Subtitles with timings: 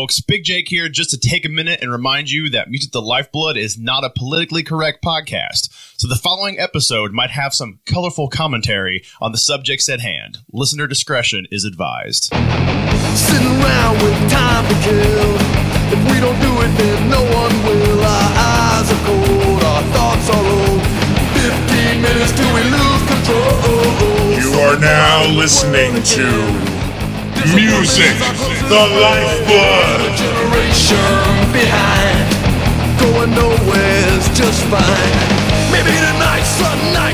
[0.00, 0.20] folks.
[0.22, 3.58] Big Jake here just to take a minute and remind you that Music the Lifeblood
[3.58, 5.68] is not a politically correct podcast.
[6.00, 10.38] So the following episode might have some colorful commentary on the subjects at hand.
[10.54, 12.32] Listener discretion is advised.
[13.12, 15.36] Sitting around with time to kill.
[15.92, 18.00] If we don't do it, then no one will.
[18.00, 20.80] Our eyes are cold, our thoughts are low.
[21.44, 24.32] 15 minutes till we lose control.
[24.40, 26.79] You are now listening to
[27.48, 28.18] Music,
[28.68, 30.14] the lifeblood.
[30.14, 32.28] Generation behind,
[33.00, 35.72] going nowhere's just fine.
[35.72, 37.09] Maybe tonight's the night.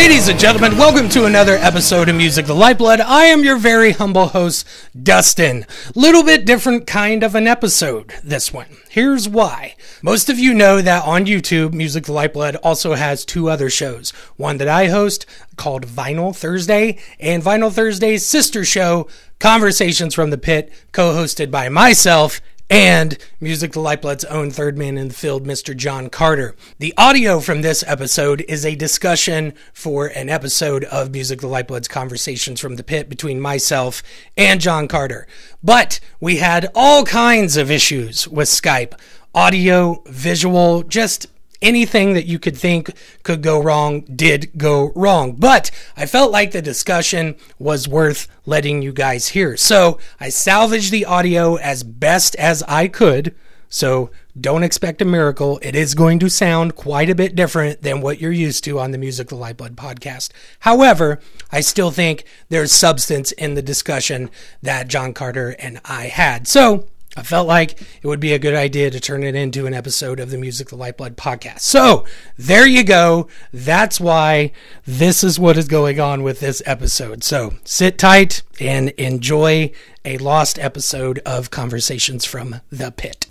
[0.00, 3.02] Ladies and gentlemen, welcome to another episode of Music the Lifeblood.
[3.02, 4.66] I am your very humble host,
[5.00, 5.66] Dustin.
[5.94, 8.78] Little bit different kind of an episode, this one.
[8.88, 9.76] Here's why.
[10.00, 14.12] Most of you know that on YouTube, Music the Lifeblood also has two other shows.
[14.38, 19.06] One that I host called Vinyl Thursday, and Vinyl Thursday's sister show,
[19.38, 24.96] Conversations from the Pit, co hosted by myself and Music the Lifeblood's own third man
[24.96, 25.76] in the field, Mr.
[25.76, 26.54] John Carter.
[26.78, 31.88] The audio from this episode is a discussion for an episode of Music the Lifeblood's
[31.88, 34.04] Conversations from the Pit between myself
[34.36, 35.26] and John Carter.
[35.64, 38.94] But we had all kinds of issues with Skype
[39.34, 41.26] audio, visual, just
[41.62, 42.90] anything that you could think
[43.22, 45.32] could go wrong did go wrong.
[45.32, 49.56] But I felt like the discussion was worth letting you guys hear.
[49.56, 53.34] So I salvaged the audio as best as I could.
[53.68, 55.60] So don't expect a miracle.
[55.62, 58.90] It is going to sound quite a bit different than what you're used to on
[58.90, 60.30] the Music the Lifeblood podcast.
[60.60, 61.20] However,
[61.52, 64.30] I still think there's substance in the discussion
[64.62, 66.48] that John Carter and I had.
[66.48, 69.74] So I felt like it would be a good idea to turn it into an
[69.74, 71.58] episode of the Music the Lifeblood podcast.
[71.60, 72.04] So
[72.38, 73.26] there you go.
[73.52, 74.52] That's why
[74.86, 77.24] this is what is going on with this episode.
[77.24, 79.72] So sit tight and enjoy
[80.04, 83.26] a lost episode of Conversations from the Pit.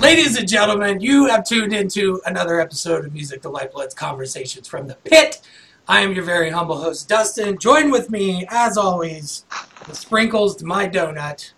[0.00, 4.86] Ladies and gentlemen, you have tuned into another episode of Music the Lifeblood's Conversations from
[4.86, 5.40] the Pit.
[5.88, 7.58] I am your very humble host, Dustin.
[7.58, 9.44] Join with me, as always,
[9.86, 11.52] the sprinkles to my donut,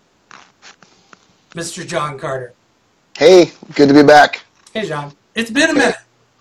[1.51, 1.85] Mr.
[1.85, 2.53] John Carter.
[3.17, 4.43] Hey, good to be back.
[4.73, 5.13] Hey, John.
[5.35, 5.95] It's been a minute.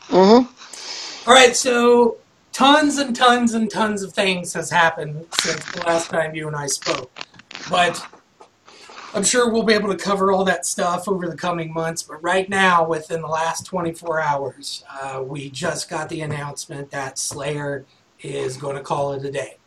[0.08, 1.28] Mm-hmm.
[1.28, 2.18] All right, so
[2.52, 6.56] tons and tons and tons of things has happened since the last time you and
[6.56, 7.10] I spoke.
[7.70, 8.04] But
[9.14, 12.02] I'm sure we'll be able to cover all that stuff over the coming months.
[12.02, 17.18] But right now, within the last 24 hours, uh, we just got the announcement that
[17.18, 17.84] Slayer
[18.20, 19.57] is going to call it a day.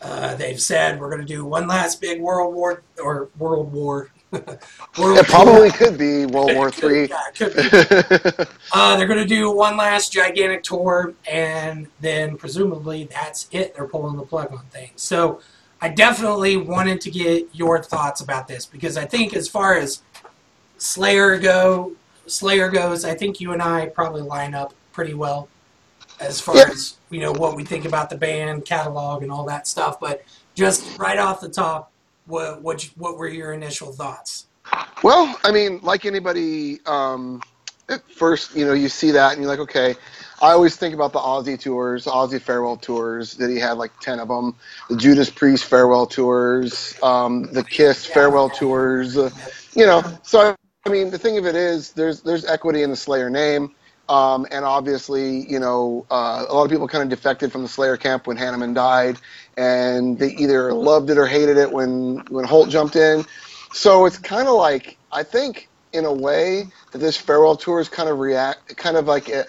[0.00, 4.10] Uh, they've said we're going to do one last big World War or World War.
[4.32, 7.08] World It probably could be World War Three.
[7.08, 8.44] yeah, could be.
[8.72, 13.74] Uh, they're going to do one last gigantic tour, and then presumably that's it.
[13.74, 14.92] They're pulling the plug on things.
[15.02, 15.40] So
[15.82, 20.02] I definitely wanted to get your thoughts about this because I think as far as
[20.78, 21.92] Slayer go,
[22.26, 25.48] Slayer goes, I think you and I probably line up pretty well
[26.20, 26.68] as far Yeah.
[26.70, 29.98] as you know what we think about the band catalog and all that stuff.
[30.00, 30.22] But
[30.54, 31.90] just right off the top,
[32.26, 34.46] what what what were your initial thoughts?
[35.02, 37.42] well, I mean, like anybody, um,
[37.88, 39.96] at first, you know, you see that and you're like, okay.
[40.42, 44.18] I always think about the Ozzy tours, Ozzy farewell tours that he had like ten
[44.18, 44.54] of them,
[44.88, 49.18] the Judas Priest farewell tours, um, the Kiss farewell tours.
[49.18, 49.28] Uh,
[49.74, 50.56] you know, so
[50.86, 53.74] I mean, the thing of it is, there's there's equity in the Slayer name.
[54.10, 57.68] Um, and obviously, you know, uh, a lot of people kind of defected from the
[57.68, 59.18] Slayer camp when Hanneman died,
[59.56, 63.24] and they either loved it or hated it when when Holt jumped in.
[63.72, 67.88] So it's kind of like I think, in a way, that this farewell tour is
[67.88, 69.46] kind of react, kind of like a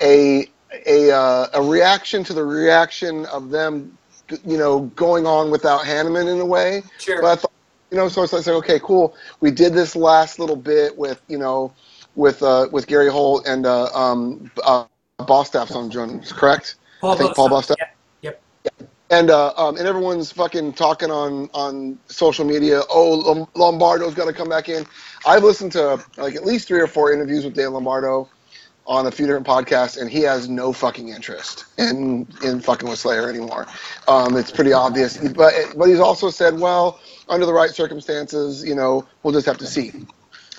[0.00, 0.46] a
[0.86, 3.98] a, uh, a reaction to the reaction of them,
[4.44, 6.82] you know, going on without Hanneman in a way.
[6.98, 7.20] Sure.
[7.22, 7.52] But I thought,
[7.90, 9.16] you know, so it's like, okay, cool.
[9.40, 11.72] We did this last little bit with, you know,
[12.16, 14.86] with uh, with Gary Holt and uh, um, uh,
[15.20, 16.76] Bostaph's on drums, correct?
[17.02, 17.76] I think Paul Bostaph.
[18.22, 18.42] Yep.
[18.64, 18.90] Yep.
[19.10, 22.82] And uh, um, and everyone's fucking talking on on social media.
[22.90, 24.84] Oh, Lombardo's got to come back in.
[25.24, 28.28] I've listened to like at least three or four interviews with Dan Lombardo
[28.86, 32.98] on a few different podcasts, and he has no fucking interest in in fucking with
[32.98, 33.66] Slayer anymore.
[34.08, 35.18] Um, it's pretty obvious.
[35.18, 36.98] But but he's also said, well,
[37.28, 39.92] under the right circumstances, you know, we'll just have to see.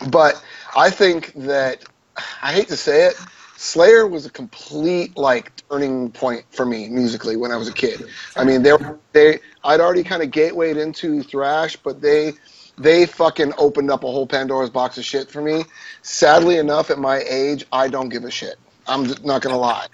[0.10, 0.42] But
[0.78, 1.84] I think that
[2.44, 3.16] I hate to say it,
[3.56, 8.06] Slayer was a complete like turning point for me musically when I was a kid.
[8.36, 12.34] I mean, they were they I'd already kind of gatewayed into thrash, but they
[12.78, 15.66] they fucking opened up a whole Pandora's box of shit for me.
[16.04, 18.58] Sadly enough, at my age, I don't give a shit.
[18.88, 19.88] I'm not gonna lie.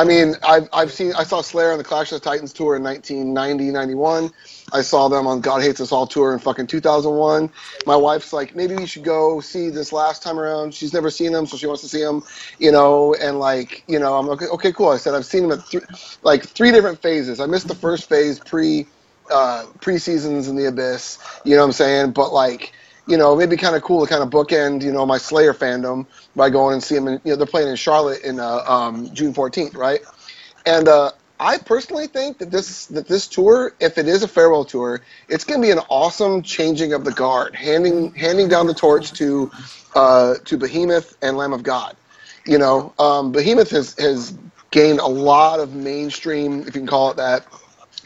[0.00, 2.74] I mean, I've, I've seen, I saw Slayer on the Clash of the Titans tour
[2.76, 4.30] in 1990, 91.
[4.72, 7.50] I saw them on God Hates Us All tour in fucking 2001.
[7.86, 10.74] My wife's like, maybe we should go see this last time around.
[10.74, 12.22] She's never seen them, so she wants to see them,
[12.58, 13.14] you know.
[13.14, 14.90] And like, you know, I'm like, okay, cool.
[14.90, 15.84] I said I've seen them at th-
[16.22, 17.40] like three different phases.
[17.40, 18.88] I missed the first phase pre
[19.30, 21.18] uh, pre seasons in the abyss.
[21.44, 22.12] You know what I'm saying?
[22.12, 22.72] But like,
[23.06, 26.06] you know, maybe kind of cool to kind of bookend, you know, my Slayer fandom
[26.36, 27.08] by going and see them.
[27.08, 30.00] In, you know, they're playing in Charlotte in uh, um, June 14th, right?
[30.66, 34.66] And uh, I personally think that this that this tour, if it is a farewell
[34.66, 38.74] tour, it's going to be an awesome changing of the guard, handing handing down the
[38.74, 39.50] torch to
[39.94, 41.96] uh, to Behemoth and Lamb of God.
[42.44, 44.36] You know, um, Behemoth has has
[44.70, 47.46] gained a lot of mainstream, if you can call it that,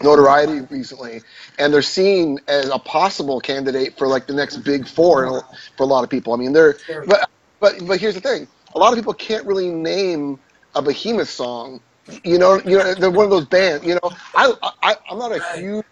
[0.00, 1.20] notoriety recently,
[1.58, 5.44] and they're seen as a possible candidate for like the next big four
[5.76, 6.32] for a lot of people.
[6.32, 6.76] I mean, they're
[7.06, 7.28] but
[7.58, 8.46] but but here's the thing:
[8.76, 10.38] a lot of people can't really name
[10.76, 11.80] a Behemoth song.
[12.22, 13.84] You know, you know, they're one of those bands.
[13.86, 14.52] You know, I,
[14.82, 15.84] I I'm not a huge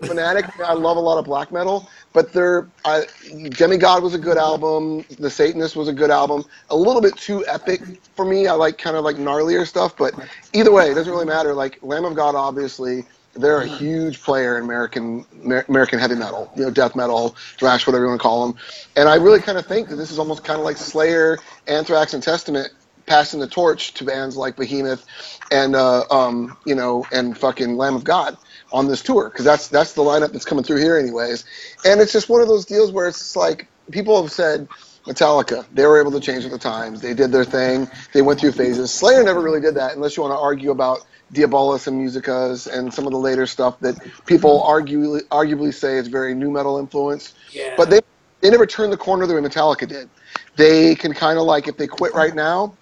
[0.00, 0.46] fanatic.
[0.60, 3.04] I love a lot of black metal, but they're I,
[3.50, 5.04] Demigod was a good album.
[5.18, 6.44] The Satanist was a good album.
[6.70, 7.82] A little bit too epic
[8.14, 8.46] for me.
[8.46, 10.14] I like kind of like gnarlier stuff, but
[10.52, 11.54] either way, it doesn't really matter.
[11.54, 15.24] Like Lamb of God, obviously, they're a huge player in American
[15.68, 18.60] American heavy metal, you know, death metal, thrash, whatever you want to call them.
[18.96, 22.14] And I really kind of think that this is almost kind of like Slayer, Anthrax,
[22.14, 22.72] and Testament
[23.10, 25.04] passing the torch to bands like Behemoth
[25.50, 28.38] and uh, um, you know and fucking Lamb of God
[28.72, 31.44] on this tour because that's that's the lineup that's coming through here anyways.
[31.84, 34.68] And it's just one of those deals where it's like people have said
[35.06, 37.00] Metallica, they were able to change with the times.
[37.00, 37.90] They did their thing.
[38.12, 38.92] They went through phases.
[38.92, 42.94] Slayer never really did that, unless you want to argue about Diabolus and Musicas and
[42.94, 43.96] some of the later stuff that
[44.26, 47.34] people arguably arguably say is very nu metal influence.
[47.50, 47.74] Yeah.
[47.76, 48.00] But they
[48.40, 50.08] they never turned the corner the way Metallica did.
[50.54, 52.76] They can kind of like if they quit right now,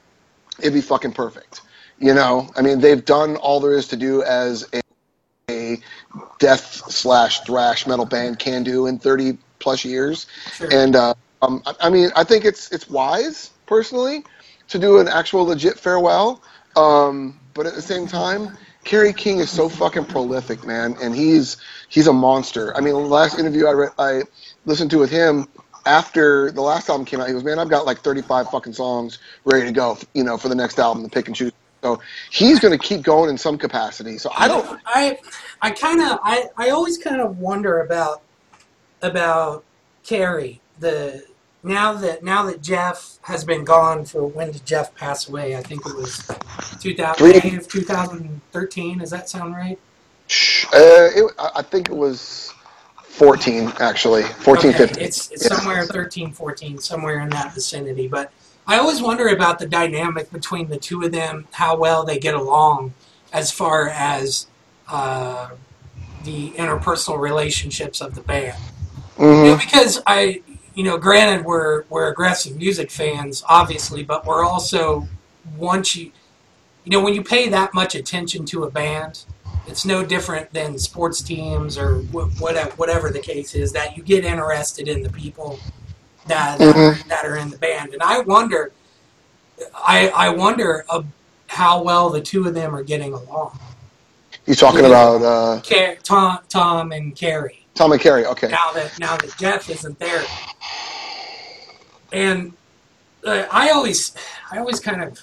[0.59, 1.63] it'd be fucking perfect.
[1.99, 4.81] You know, I mean, they've done all there is to do as a,
[5.51, 5.79] a
[6.39, 10.27] death slash thrash metal band can do in 30 plus years.
[10.53, 10.69] Sure.
[10.73, 14.25] And uh, um, I, I mean, I think it's it's wise personally
[14.69, 16.43] to do an actual legit farewell.
[16.77, 21.57] Um, but at the same time, Kerry King is so fucking prolific, man, and he's
[21.89, 22.77] he's a monster.
[22.77, 24.23] I mean, the last interview I read, I
[24.65, 25.49] listened to with him
[25.89, 29.19] after the last album came out, he goes, "Man, I've got like 35 fucking songs
[29.45, 31.53] ready to go, you know, for the next album to pick and choose."
[31.83, 32.01] So
[32.31, 34.19] he's going to keep going in some capacity.
[34.19, 34.81] So I don't.
[34.85, 35.19] I
[35.63, 38.23] I kind of I, I always kind of wonder about
[39.03, 39.65] about
[40.05, 41.25] Kerry the
[41.63, 45.57] now that now that Jeff has been gone for when did Jeff pass away?
[45.57, 46.29] I think it was
[46.81, 48.99] 2000 of 2013.
[48.99, 49.79] Does that sound right?
[50.73, 52.48] Uh, it, I think it was
[53.19, 55.05] 14 actually, 14, Okay, 15.
[55.05, 58.07] It's, it's somewhere 13, 14, somewhere in that vicinity.
[58.07, 58.31] But
[58.67, 62.35] I always wonder about the dynamic between the two of them, how well they get
[62.35, 62.95] along
[63.33, 64.47] as far as
[64.87, 65.51] uh,
[66.23, 68.57] the interpersonal relationships of the band.
[69.19, 70.43] You know, because I,
[70.75, 75.09] you know, granted we're we're aggressive music fans, obviously, but we're also
[75.57, 76.13] once you,
[76.85, 79.25] you know, when you pay that much attention to a band,
[79.69, 84.03] it's no different than sports teams or wh- whatever whatever the case is that you
[84.03, 85.59] get interested in the people
[86.27, 88.73] that that, are, that are in the band, and I wonder,
[89.75, 91.03] I I wonder uh,
[91.47, 93.59] how well the two of them are getting along.
[94.45, 97.65] He's talking about uh, Car- Tom Tom and Kerry.
[97.75, 98.27] Tom and Kerry.
[98.27, 98.49] Okay.
[98.49, 100.25] now that now that Jeff isn't there.
[102.13, 102.55] And
[103.25, 104.15] uh, I always,
[104.51, 105.21] I always kind of,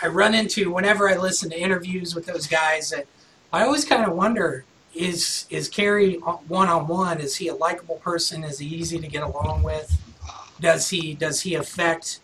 [0.00, 3.06] I run into whenever I listen to interviews with those guys that
[3.52, 4.64] I always kind of wonder
[4.94, 7.20] is is Kerry one on one?
[7.20, 8.44] Is he a likable person?
[8.44, 10.00] Is he easy to get along with?
[10.60, 12.20] Does he does he affect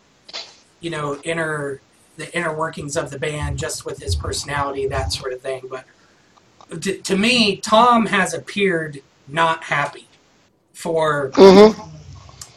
[0.81, 1.81] you know inner
[2.17, 5.63] the inner workings of the band just with his personality that sort of thing?
[5.71, 5.85] But
[6.83, 10.09] to, to me, Tom has appeared not happy
[10.73, 11.71] for hmm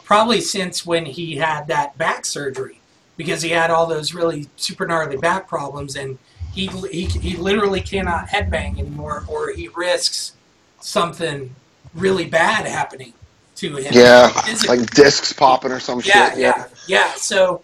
[0.04, 2.80] probably since when he had that back surgery
[3.16, 6.18] because he had all those really super gnarly back problems and
[6.52, 10.32] he, he, he literally cannot headbang anymore or he risks
[10.80, 11.54] something
[11.94, 13.12] really bad happening
[13.56, 13.92] to him.
[13.92, 14.78] Yeah, physically.
[14.78, 16.38] like discs popping or some yeah, shit.
[16.38, 16.66] yeah, yeah.
[16.86, 17.12] yeah.
[17.14, 17.62] So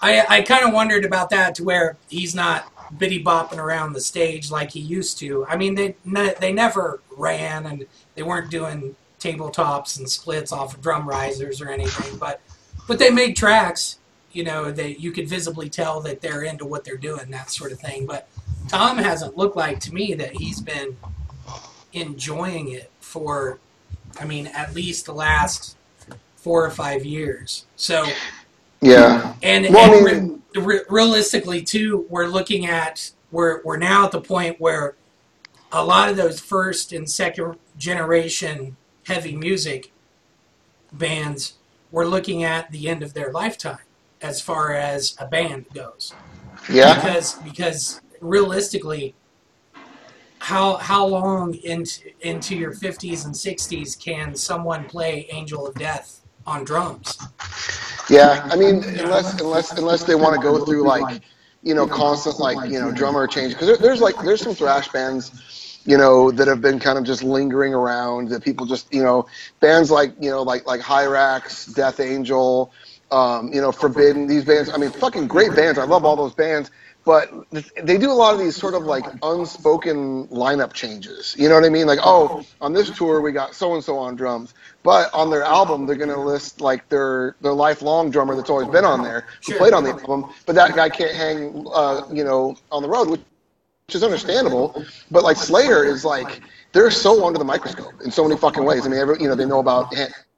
[0.00, 4.00] I, I kind of wondered about that to where he's not bitty bopping around the
[4.00, 5.46] stage like he used to.
[5.46, 10.74] I mean, they ne- they never ran and they weren't doing tabletops and splits off
[10.74, 12.40] of drum risers or anything, but
[12.86, 13.98] but they made tracks.
[14.32, 17.72] You know, that you could visibly tell that they're into what they're doing, that sort
[17.72, 18.06] of thing.
[18.06, 18.28] But
[18.68, 20.96] Tom hasn't looked like to me that he's been
[21.92, 23.58] enjoying it for,
[24.18, 25.76] I mean, at least the last
[26.36, 27.66] four or five years.
[27.76, 28.04] So
[28.80, 29.34] Yeah.
[29.42, 34.04] and, Well, and I mean- re- re- realistically, too, we're looking at we're we're now
[34.04, 34.94] at the point where
[35.70, 39.90] a lot of those first and second generation heavy music
[40.92, 41.54] bands
[41.90, 43.78] were looking at the end of their lifetime
[44.22, 46.14] as far as a band goes
[46.70, 46.94] Yeah.
[46.94, 49.14] because because realistically
[50.38, 56.20] how how long into into your 50s and 60s can someone play Angel of Death
[56.46, 57.18] on drums
[58.10, 61.22] Yeah, I mean, unless unless unless they want to go through like,
[61.62, 64.88] you know, constant like you know drummer change because there, there's like there's some thrash
[64.88, 69.02] bands, you know, that have been kind of just lingering around that people just you
[69.02, 69.26] know
[69.60, 72.72] bands like you know like like Hirax, Death Angel,
[73.12, 74.26] um, you know, Forbidden.
[74.26, 75.78] These bands, I mean, fucking great bands.
[75.78, 76.70] I love all those bands.
[77.04, 77.32] But
[77.82, 81.34] they do a lot of these sort of like unspoken lineup changes.
[81.36, 81.86] You know what I mean?
[81.86, 84.54] Like, oh, on this tour we got so and so on drums,
[84.84, 88.84] but on their album they're gonna list like their their lifelong drummer that's always been
[88.84, 92.56] on there who played on the album, but that guy can't hang, uh, you know,
[92.70, 93.20] on the road, which,
[93.88, 94.84] which is understandable.
[95.10, 96.40] But like Slayer is like
[96.70, 98.86] they're so under the microscope in so many fucking ways.
[98.86, 99.92] I mean, every, you know, they know about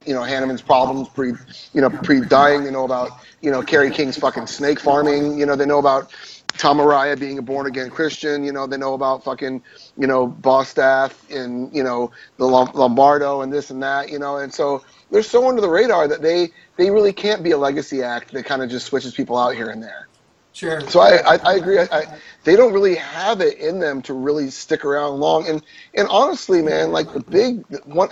[0.06, 1.32] you know Hanneman's problems pre,
[1.72, 2.64] you know, pre dying.
[2.64, 5.38] They know about you know Kerry King's fucking snake farming.
[5.38, 6.12] You know, they know about
[6.56, 8.44] Tom Araya being a born again Christian.
[8.44, 9.62] You know, they know about fucking,
[9.96, 14.52] you know, Bostaph and, you know, the Lombardo and this and that, you know, and
[14.52, 18.32] so they're so under the radar that they, they really can't be a legacy act
[18.32, 20.08] that kind of just switches people out here and there.
[20.52, 21.78] sure So I, I, I agree.
[21.78, 22.04] I, I,
[22.44, 25.48] they don't really have it in them to really stick around long.
[25.48, 25.62] And,
[25.94, 28.10] and honestly, man, like the big one,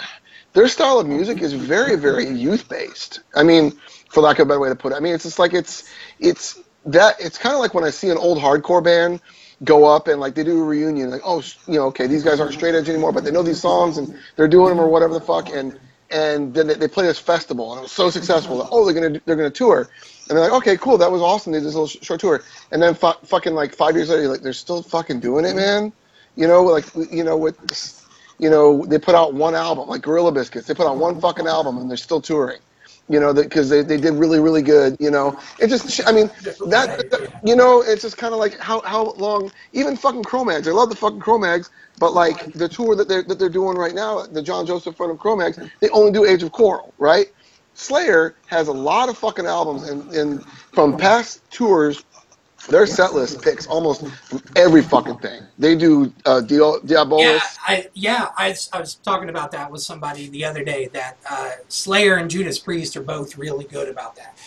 [0.53, 3.21] their style of music is very, very youth based.
[3.35, 3.73] I mean,
[4.09, 5.89] for lack of a better way to put it, I mean, it's just like it's,
[6.19, 9.21] it's that, it's kind of like when I see an old hardcore band
[9.65, 12.41] go up and like they do a reunion, like, oh, you know, okay, these guys
[12.41, 15.15] aren't straight edge anymore, but they know these songs and they're doing them or whatever
[15.15, 15.49] the fuck.
[15.51, 15.79] And,
[16.11, 18.59] and then they, they play this festival and it was so successful.
[18.59, 19.89] That, oh, they're gonna they're gonna tour,
[20.29, 21.53] and they're like, okay, cool, that was awesome.
[21.53, 24.29] They did this little sh- short tour, and then fu- fucking like five years later,
[24.29, 25.91] like they're still fucking doing it, man.
[26.37, 28.02] You know, like you know this-
[28.43, 30.67] you know they put out one album, like Gorilla Biscuits.
[30.69, 32.61] They put out one fucking album and they're still touring.
[33.09, 34.97] You know, because they, they did really really good.
[35.01, 36.29] You know, it just I mean
[36.69, 40.69] that, that- you know it's just kind of like how how long even fucking Cro-Mags.
[40.69, 43.95] I love the fucking Cro-Mags, but like the tour that they're that they're doing right
[43.95, 47.27] now, the John Joseph front of Cro-Mags, they only do Age of Quarrel, right?
[47.75, 50.45] Slayer has a lot of fucking albums, and, and
[50.75, 52.05] from past tours,
[52.69, 54.05] their set list picks almost
[54.57, 55.43] every fucking thing.
[55.59, 57.21] They do uh, Diabolus.
[57.21, 60.89] Yeah, I yeah, I, was- I was talking about that with somebody the other day.
[60.93, 64.39] That uh, Slayer and Judas Priest are both really good about that.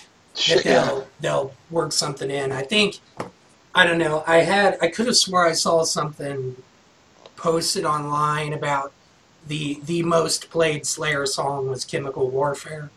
[0.48, 1.04] That they'll yeah.
[1.20, 2.52] they'll work something in.
[2.52, 3.00] I think
[3.74, 4.24] I don't know.
[4.26, 6.56] I had I could have swore I saw something
[7.36, 8.92] posted online about
[9.48, 12.90] the the most played Slayer song was Chemical Warfare.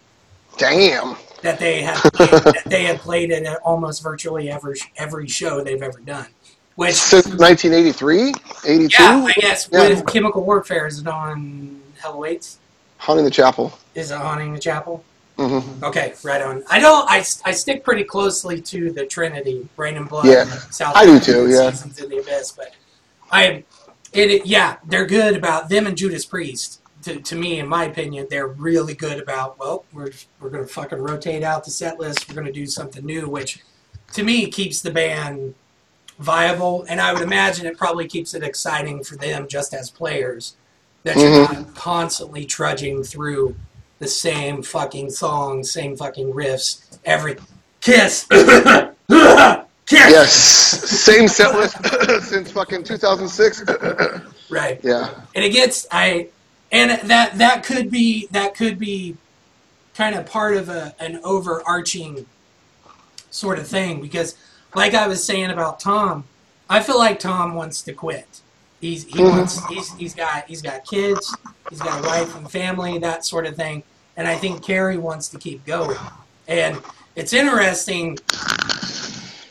[0.57, 1.17] Damn.
[1.43, 5.63] That they have played, that they had played it at almost virtually every every show
[5.63, 6.27] they've ever done.
[6.75, 8.35] Which Since 1983,
[8.67, 9.89] 82, yeah, I guess Yeah.
[9.89, 12.59] with Chemical Warfare is it on Hell Awaits?
[12.99, 13.73] Haunting the Chapel.
[13.95, 15.05] Is it haunting the chapel?
[15.37, 16.65] hmm Okay, right on.
[16.69, 17.09] I don't.
[17.09, 21.21] I, I stick pretty closely to the Trinity, Reign in Blood, Yeah, South I do
[21.21, 21.71] too, yeah.
[21.71, 22.75] Seasons in the Abyss, but
[23.31, 23.65] I,
[24.13, 26.81] it, it- yeah, they're good about them and Judas Priest.
[27.09, 29.59] To, to me, in my opinion, they're really good about.
[29.59, 30.11] Well, we're
[30.41, 32.29] we're gonna fucking rotate out the set list.
[32.29, 33.61] We're gonna do something new, which
[34.13, 35.55] to me keeps the band
[36.19, 40.57] viable, and I would imagine it probably keeps it exciting for them just as players
[41.05, 41.53] that you're Mhm.
[41.65, 43.57] not constantly trudging through
[44.01, 47.37] the same fucking songs, same fucking riffs, every
[47.81, 48.91] kiss, kiss.
[49.91, 51.77] Yes, same set list
[52.29, 53.65] since fucking 2006.
[54.51, 55.11] Right, yeah.
[55.35, 56.29] and it gets I,
[56.71, 59.17] and that that could be that could be
[59.95, 62.27] kind of part of a an overarching
[63.31, 64.37] sort of thing because,
[64.75, 66.25] like I was saying about Tom,
[66.69, 68.41] I feel like Tom wants to quit.
[68.81, 69.39] He's he mm-hmm.
[69.39, 71.35] wants he's, he's got he's got kids,
[71.71, 73.83] he's got a wife and family, that sort of thing,
[74.17, 75.99] and I think Kerry wants to keep going.
[76.47, 76.81] And
[77.17, 78.19] it's interesting.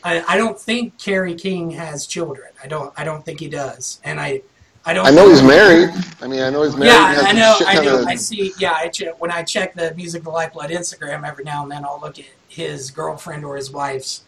[0.04, 2.48] I, I don't think Kerry King has children.
[2.62, 4.42] I don't I don't think he does, and I
[4.88, 5.06] I don't.
[5.06, 5.90] I know he's married.
[6.22, 6.88] I mean, I know he's married.
[6.92, 7.66] Yeah, has know.
[7.66, 8.00] I know.
[8.00, 8.54] of- I see.
[8.58, 11.84] Yeah, I che- when I check the Music of Lifeblood Instagram every now and then,
[11.84, 14.22] I'll look at his girlfriend or his wife's,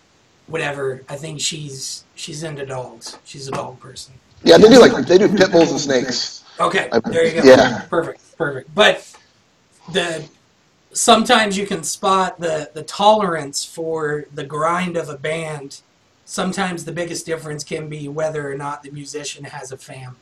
[0.48, 1.02] whatever.
[1.08, 3.16] I think she's she's into dogs.
[3.24, 4.12] She's a dog person.
[4.44, 6.44] Yeah, they do like they do pit bulls and snakes.
[6.60, 7.48] Okay, there you go.
[7.48, 7.86] yeah.
[7.88, 8.74] Perfect, perfect.
[8.74, 9.10] But
[9.92, 10.26] the
[10.92, 15.80] sometimes you can spot the the tolerance for the grind of a band.
[16.26, 20.16] Sometimes the biggest difference can be whether or not the musician has a family.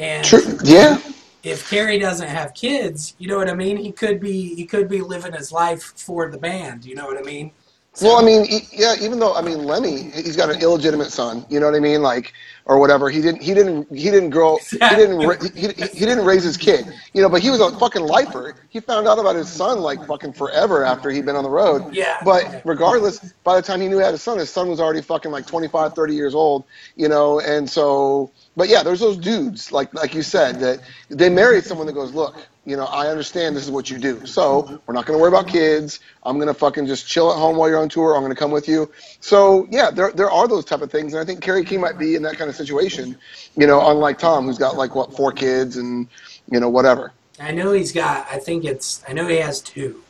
[0.00, 0.58] And True.
[0.64, 0.98] Yeah.
[1.42, 3.76] if Kerry doesn't have kids, you know what I mean?
[3.76, 7.18] He could be he could be living his life for the band, you know what
[7.18, 7.52] I mean?
[8.00, 8.94] Well, I mean, e- yeah.
[9.00, 11.44] Even though I mean, Lemmy, he's got an illegitimate son.
[11.50, 12.02] You know what I mean?
[12.02, 12.32] Like,
[12.66, 13.10] or whatever.
[13.10, 13.42] He didn't.
[13.42, 13.90] He didn't.
[13.94, 14.58] He didn't grow.
[14.70, 15.18] He didn't.
[15.18, 16.86] ra- He, he, he didn't raise his kid.
[17.14, 18.54] You know, but he was a fucking lifer.
[18.68, 21.92] He found out about his son like fucking forever after he'd been on the road.
[21.92, 22.18] Yeah.
[22.24, 25.02] But regardless, by the time he knew he had a son, his son was already
[25.02, 26.64] fucking like 25, 30 years old.
[26.94, 28.30] You know, and so.
[28.60, 32.12] But yeah, there's those dudes like like you said that they married someone that goes,
[32.12, 34.26] look, you know, I understand this is what you do.
[34.26, 36.00] So we're not going to worry about kids.
[36.24, 38.14] I'm going to fucking just chill at home while you're on tour.
[38.14, 38.92] I'm going to come with you.
[39.20, 41.96] So yeah, there there are those type of things, and I think Kerry King might
[41.96, 43.16] be in that kind of situation.
[43.56, 46.06] You know, unlike Tom, who's got like what four kids and
[46.50, 47.14] you know whatever.
[47.40, 48.26] I know he's got.
[48.30, 49.02] I think it's.
[49.08, 50.02] I know he has two.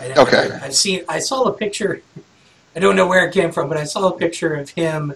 [0.00, 0.50] I, Okay.
[0.50, 1.04] I, have seen.
[1.08, 2.02] I saw a picture.
[2.74, 5.14] I don't know where it came from, but I saw a picture of him,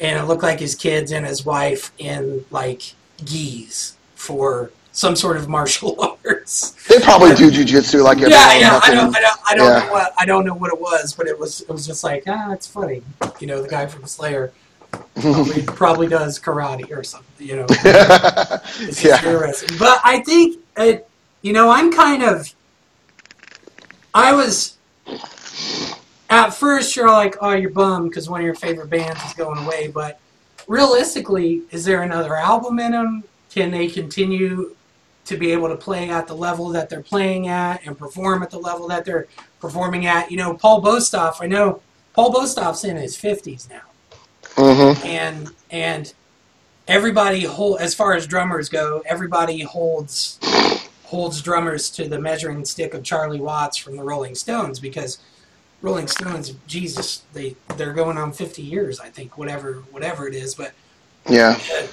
[0.00, 5.36] and it looked like his kids and his wife in like gis for some sort
[5.36, 6.70] of martial arts.
[6.88, 8.32] They probably do jujitsu like everyone.
[8.32, 8.80] Yeah, yeah.
[8.82, 9.16] I don't.
[9.16, 9.40] I don't.
[9.50, 9.86] I don't yeah.
[9.86, 10.12] know what.
[10.18, 11.60] I don't know what it was, but it was.
[11.62, 13.02] It was just like ah, it's funny.
[13.40, 14.52] You know, the guy from Slayer
[15.20, 17.46] probably, probably does karate or something.
[17.46, 17.66] You know.
[18.76, 19.16] It's just Yeah.
[19.24, 19.76] interesting.
[19.78, 21.08] But I think it,
[21.42, 22.52] you know, I'm kind of.
[24.14, 24.76] I was.
[26.34, 29.64] At first, you're like, oh, you're bummed because one of your favorite bands is going
[29.64, 29.86] away.
[29.86, 30.18] But
[30.66, 33.22] realistically, is there another album in them?
[33.52, 34.74] Can they continue
[35.26, 38.50] to be able to play at the level that they're playing at and perform at
[38.50, 39.28] the level that they're
[39.60, 40.28] performing at?
[40.28, 41.82] You know, Paul Bostaph, I know
[42.14, 43.82] Paul Bostaph's in his 50s now
[44.56, 45.04] Mhm.
[45.04, 46.12] and and
[46.88, 50.38] everybody hold as far as drummers go everybody holds
[51.04, 55.18] holds drummers to the measuring stick of charlie watts from the rolling stones because
[55.84, 60.54] rolling stones jesus they they're going on 50 years i think whatever whatever it is
[60.54, 60.72] but
[61.28, 61.58] Yeah.
[61.78, 61.86] uh,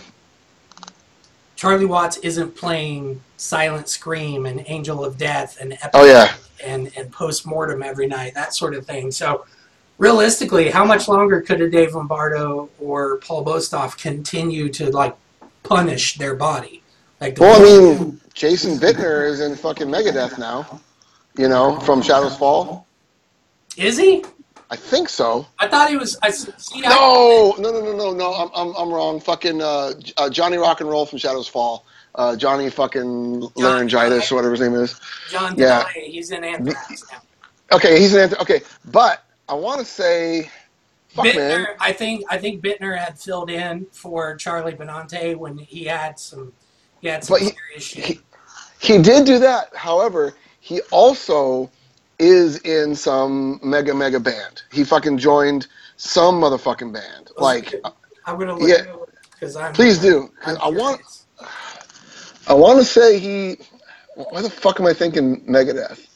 [1.58, 6.34] charlie watts isn't playing silent scream and angel of death and Epic Oh yeah.
[6.64, 9.12] and and post mortem every night, that sort of thing.
[9.12, 9.46] So
[9.98, 15.16] realistically, how much longer could a Dave Lombardo or Paul Bostaph continue to like
[15.64, 16.84] punish their body?
[17.20, 20.80] Like the Well, I mean, Jason Bittner is in fucking Megadeth now.
[21.38, 22.86] You know, from Shadows Fall.
[23.78, 24.24] Is he?
[24.70, 25.46] I think so.
[25.60, 26.18] I thought he was.
[26.22, 26.52] I see.
[26.86, 28.34] I, No, no, no, no, no, no.
[28.34, 29.20] I'm, I'm, I'm wrong.
[29.20, 31.86] Fucking uh, uh, Johnny Rock and Roll from Shadows Fall.
[32.16, 35.00] Uh, Johnny fucking laryngitis or whatever his name is.
[35.30, 35.88] John yeah.
[35.94, 37.22] He's in Anthrax now.
[37.74, 40.50] Okay, he's an anth- okay, but I want to say,
[41.10, 41.68] fuck Bittner, man.
[41.80, 46.52] I think I think Bittner had filled in for Charlie Benante when he had some
[47.02, 47.42] he had some But
[47.74, 48.04] he- shit.
[48.06, 48.20] he-
[48.80, 49.74] He did do that.
[49.76, 51.72] However, he also
[52.22, 54.64] is in some mega mega band.
[54.72, 57.32] He fucking joined some motherfucking band.
[57.38, 57.74] Like,
[58.26, 58.96] I'm gonna look yeah.
[59.32, 60.32] because I'm please do.
[60.46, 61.02] I'm I want.
[62.48, 63.58] I want to say he.
[64.16, 66.08] Why the fuck am I thinking Megadeth?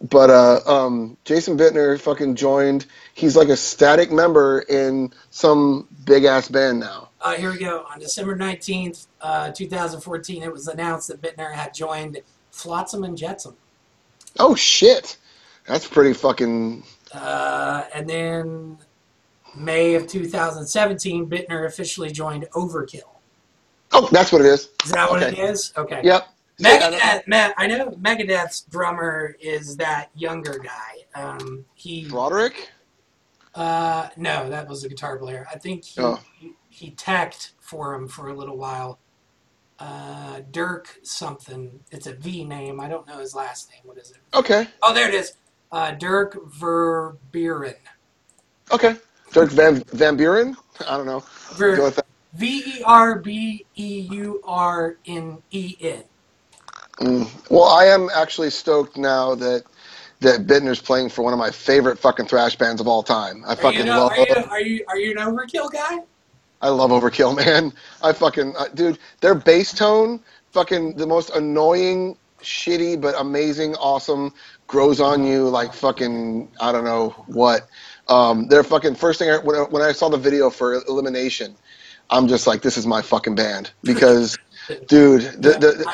[0.00, 2.86] But uh, um, Jason Bittner fucking joined.
[3.14, 7.08] He's like a static member in some big ass band now.
[7.20, 7.86] Uh, here we go.
[7.90, 13.56] On December 19th, uh, 2014, it was announced that Bittner had joined Flotsam and Jetsam.
[14.38, 15.16] Oh shit,
[15.66, 16.82] that's pretty fucking.
[17.12, 18.78] Uh, and then
[19.56, 23.02] May of 2017, Bittner officially joined Overkill.
[23.92, 24.70] Oh, that's what it is.
[24.84, 25.42] Is that what it Okay.
[25.42, 25.72] is?
[25.76, 26.00] Okay.
[26.02, 26.28] Yep.
[26.60, 31.04] Megadeth, Ma- I know Megadeth's drummer is that younger guy.
[31.20, 32.70] Um, he Broderick.
[33.54, 35.46] Uh, no, that was a guitar player.
[35.52, 36.20] I think he, Oh.
[36.38, 38.98] he, he tacked for him for a little while.
[39.78, 41.80] Uh, Dirk something.
[41.90, 42.80] It's a V name.
[42.80, 43.80] I don't know his last name.
[43.84, 44.18] What is it?
[44.32, 44.68] Okay.
[44.82, 45.34] Oh, there it is.
[45.74, 47.74] Uh, Dirk Verbeuren.
[48.70, 48.96] Okay.
[49.32, 50.56] Dirk Van Van Buren.
[50.88, 51.24] I don't know.
[51.56, 52.06] Ver- Go with that.
[52.34, 56.04] V E R B E U R N E N.
[57.00, 57.50] Mm.
[57.50, 59.64] Well, I am actually stoked now that
[60.20, 63.42] that Bittner's playing for one of my favorite fucking thrash bands of all time.
[63.44, 64.12] I Are you, fucking know, love.
[64.12, 65.98] are, you, are you are you an Overkill guy?
[66.62, 67.72] I love Overkill, man.
[68.00, 68.98] I fucking uh, dude.
[69.20, 70.20] Their bass tone,
[70.52, 74.32] fucking the most annoying, shitty but amazing, awesome,
[74.66, 77.68] grows on you like fucking I don't know what.
[78.08, 81.56] Um, their fucking first thing I, when I, when I saw the video for Elimination,
[82.10, 84.36] I'm just like, this is my fucking band because,
[84.86, 85.84] dude, the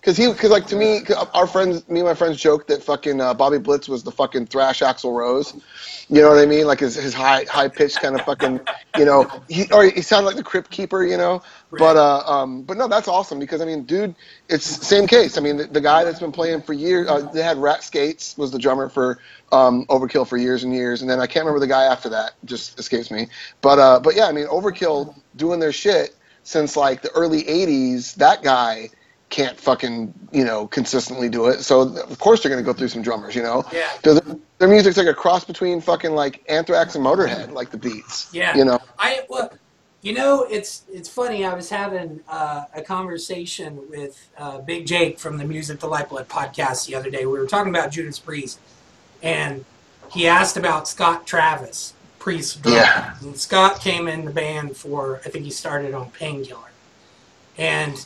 [0.00, 0.16] because.
[0.16, 1.02] He, cause like to me,
[1.34, 4.46] our friends, me and my friends joke that fucking uh, Bobby Blitz was the fucking
[4.46, 5.54] thrash Axl Rose.
[6.08, 6.66] You know what I mean?
[6.66, 8.60] Like his, his high high pitched kind of fucking,
[8.98, 11.42] you know, he or he sounded like the Crypt Keeper, you know.
[11.78, 14.16] But uh, um, but no, that's awesome because I mean, dude,
[14.48, 15.38] it's same case.
[15.38, 18.36] I mean, the, the guy that's been playing for years, uh, they had Rat Skates
[18.36, 19.20] was the drummer for
[19.52, 22.32] um, Overkill for years and years, and then I can't remember the guy after that,
[22.44, 23.28] just escapes me.
[23.60, 28.16] But uh, but yeah, I mean, Overkill doing their shit since like the early '80s.
[28.16, 28.90] That guy
[29.30, 31.62] can't fucking you know consistently do it.
[31.62, 33.64] So of course they're gonna go through some drummers, you know.
[33.72, 33.88] Yeah.
[33.96, 34.20] Because
[34.58, 38.28] their music's like a cross between fucking like Anthrax and Motorhead, like the beats.
[38.34, 38.56] Yeah.
[38.56, 38.80] You know.
[38.98, 39.52] I well,
[40.02, 41.44] you know, it's it's funny.
[41.44, 46.28] I was having uh, a conversation with uh, Big Jake from the Music the Lifeblood
[46.28, 47.26] podcast the other day.
[47.26, 48.58] We were talking about Judas Priest,
[49.22, 49.64] and
[50.10, 52.78] he asked about Scott Travis, Priest drummer.
[52.78, 53.14] Yeah.
[53.20, 56.70] And Scott came in the band for I think he started on Painkiller,
[57.58, 58.04] and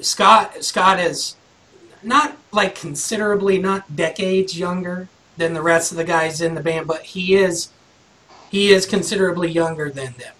[0.00, 1.36] Scott Scott is
[2.02, 6.86] not like considerably not decades younger than the rest of the guys in the band,
[6.86, 7.70] but he is
[8.50, 10.34] he is considerably younger than them.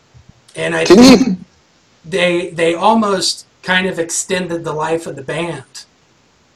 [0.57, 1.45] And I think he?
[2.05, 5.85] they they almost kind of extended the life of the band.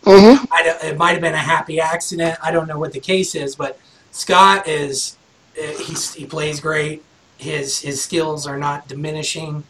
[0.04, 0.44] Mm-hmm.
[0.52, 2.38] I it might have been a happy accident.
[2.42, 3.78] I don't know what the case is, but
[4.10, 5.16] Scott is
[5.58, 7.04] uh, he's, he plays great.
[7.36, 9.64] His his skills are not diminishing,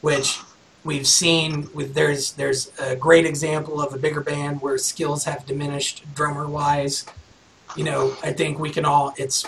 [0.00, 0.40] which
[0.84, 5.46] we've seen with there's there's a great example of a bigger band where skills have
[5.46, 7.04] diminished drummer wise.
[7.76, 9.44] You know, I think we can all it's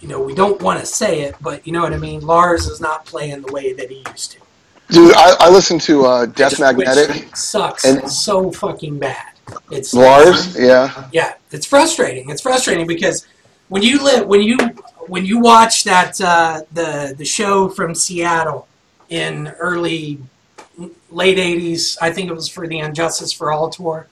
[0.00, 2.20] you know, we don't want to say it, but you know what I mean.
[2.20, 4.38] Lars is not playing the way that he used to.
[4.90, 7.34] Dude, I, I listened to uh, Death Magnetic.
[7.34, 9.30] Sucks And- so fucking bad.
[9.70, 11.08] It's Lars, yeah.
[11.12, 12.30] yeah, it's frustrating.
[12.30, 13.26] It's frustrating because
[13.68, 14.56] when you live, when you
[15.06, 18.66] when you watch that uh, the the show from Seattle
[19.10, 20.18] in early
[21.10, 24.06] late '80s, I think it was for the And Justice for All tour.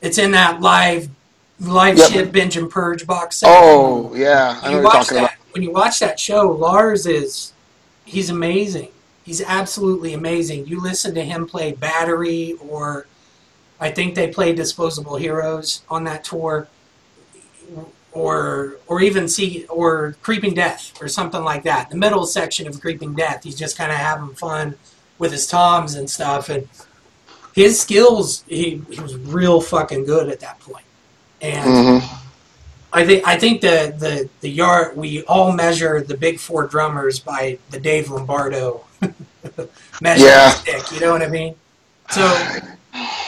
[0.00, 1.08] It's in that live
[1.60, 2.10] live Yep.
[2.10, 3.48] shit binge and purge box set.
[3.50, 4.58] Oh, yeah.
[4.62, 5.54] I When know you what you're watch talking that, about.
[5.54, 7.52] when you watch that show, Lars is
[8.04, 8.88] he's amazing.
[9.24, 10.66] He's absolutely amazing.
[10.66, 13.06] You listen to him play Battery, or
[13.78, 16.66] I think they played Disposable Heroes on that tour,
[18.12, 21.90] or or even see or Creeping Death or something like that.
[21.90, 24.74] The middle section of Creeping Death, he's just kind of having fun
[25.22, 26.68] with his toms and stuff, and
[27.54, 28.44] his skills.
[28.48, 30.86] He, he was real fucking good at that point.
[31.40, 32.00] and.
[32.02, 32.16] hmm
[32.94, 37.20] I think I think the the the yard we all measure the big four drummers
[37.20, 38.84] by the Dave Lombardo
[40.00, 40.50] measuring Yeah.
[40.50, 40.92] stick.
[40.92, 41.54] You know what I mean?
[42.10, 42.50] So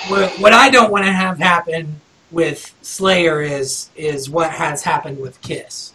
[0.09, 5.19] what, what I don't want to have happen with Slayer is is what has happened
[5.19, 5.95] with Kiss,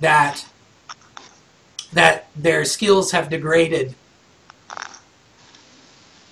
[0.00, 0.44] that
[1.92, 3.94] that their skills have degraded,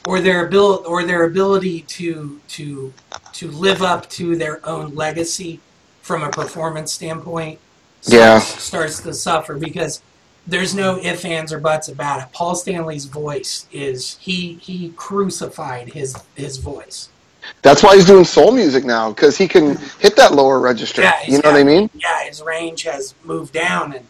[0.06, 2.92] or their abil- or their ability to to
[3.32, 5.60] to live up to their own legacy
[6.00, 7.58] from a performance standpoint
[8.04, 8.38] Yeah.
[8.38, 10.00] starts, to suffer because
[10.46, 12.28] there's no ifs, ands, or buts about it.
[12.32, 17.08] Paul Stanley's voice is he he crucified his his voice.
[17.62, 21.02] That's why he's doing soul music now, because he can hit that lower register.
[21.02, 21.90] Yeah, you know what I mean?
[21.94, 24.04] Yeah, his range has moved down, and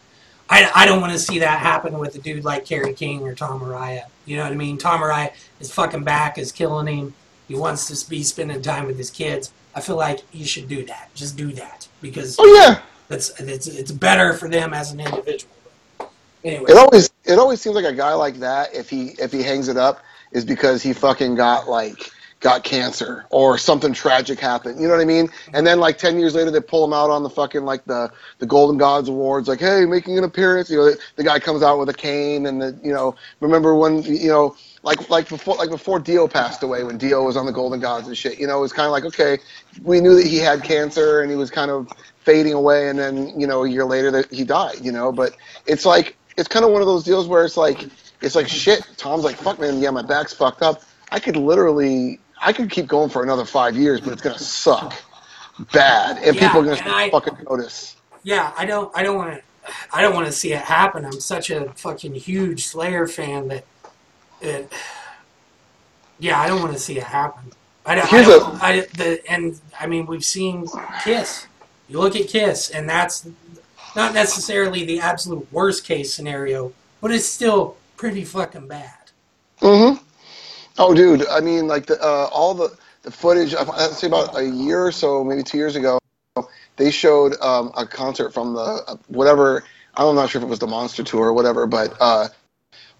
[0.48, 3.34] I, I don't want to see that happen with a dude like Kerry King or
[3.34, 4.04] Tom Araya.
[4.26, 4.76] You know what I mean?
[4.76, 7.14] Tom Araya, his fucking back is killing him.
[7.48, 9.52] He wants to be spending time with his kids.
[9.74, 11.10] I feel like you should do that.
[11.14, 12.80] Just do that because Oh yeah.
[13.14, 15.52] it's it's it's better for them as an individual.
[16.44, 19.42] Anyway, It always it always seems like a guy like that, if he if he
[19.42, 24.80] hangs it up, is because he fucking got like got cancer or something tragic happened.
[24.80, 25.28] You know what I mean?
[25.54, 28.10] And then like ten years later, they pull him out on the fucking like the
[28.38, 30.70] the Golden Gods Awards, like hey, making an appearance.
[30.70, 33.74] You know, the, the guy comes out with a cane, and the you know remember
[33.74, 37.46] when you know like like before like before Dio passed away when Dio was on
[37.46, 38.38] the Golden Gods and shit.
[38.38, 39.38] You know, it was kind of like okay,
[39.82, 41.88] we knew that he had cancer and he was kind of
[42.24, 44.76] fading away, and then you know a year later that he died.
[44.82, 45.34] You know, but
[45.66, 47.88] it's like it's kind of one of those deals where it's like
[48.20, 48.86] it's like shit.
[48.96, 50.82] Tom's like, fuck, man, yeah, my back's fucked up.
[51.10, 54.94] I could literally, I could keep going for another five years, but it's gonna suck
[55.72, 57.96] bad, and Yeah, people are gonna I- fucking notice.
[58.22, 59.42] yeah, I don't I don't want to
[59.92, 61.04] I don't want to see it happen.
[61.04, 63.64] I'm such a fucking huge Slayer fan that
[64.40, 64.72] it.
[66.20, 67.52] Yeah, I don't want to see it happen.
[67.84, 68.04] I don't.
[68.04, 70.66] I Here's don't I, the and I mean we've seen
[71.02, 71.46] Kiss.
[71.88, 73.26] You look at Kiss, and that's
[73.96, 78.92] not necessarily the absolute worst case scenario, but it's still pretty fucking bad.
[79.60, 80.02] Mm-hmm.
[80.78, 83.54] Oh, dude, I mean, like the uh, all the the footage.
[83.54, 85.98] I'd say about a year or so, maybe two years ago,
[86.76, 89.64] they showed um, a concert from the uh, whatever.
[89.96, 92.28] I'm not sure if it was the Monster Tour or whatever, but uh,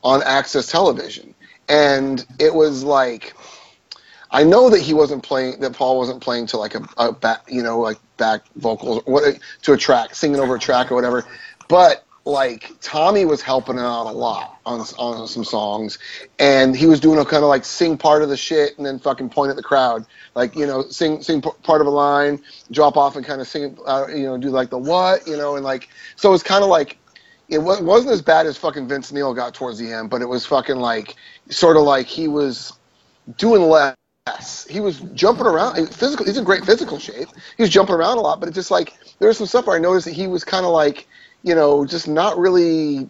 [0.03, 1.35] on AXS Television,
[1.69, 3.35] and it was like.
[4.29, 7.45] I know that he wasn't playing, that Paul wasn't playing to like a, a back,
[7.49, 11.25] you know, like back vocals, what, to a track, singing over a track or whatever.
[11.69, 15.99] But like Tommy was helping out a lot on on some songs,
[16.39, 18.99] and he was doing a kind of like sing part of the shit and then
[18.99, 22.97] fucking point at the crowd, like you know, sing sing part of a line, drop
[22.97, 25.65] off and kind of sing, uh, you know, do like the what, you know, and
[25.65, 26.99] like so it's kind of like
[27.49, 30.27] it wa- wasn't as bad as fucking Vince Neil got towards the end, but it
[30.27, 31.15] was fucking like
[31.49, 32.73] sort of like he was
[33.39, 33.95] doing less.
[34.69, 35.77] He was jumping around.
[35.77, 36.27] he- Physical.
[36.27, 37.29] He's in great physical shape.
[37.57, 39.77] He was jumping around a lot, but it's just like there was some stuff where
[39.77, 41.07] I noticed that he was kind of like,
[41.47, 43.09] you know, just not really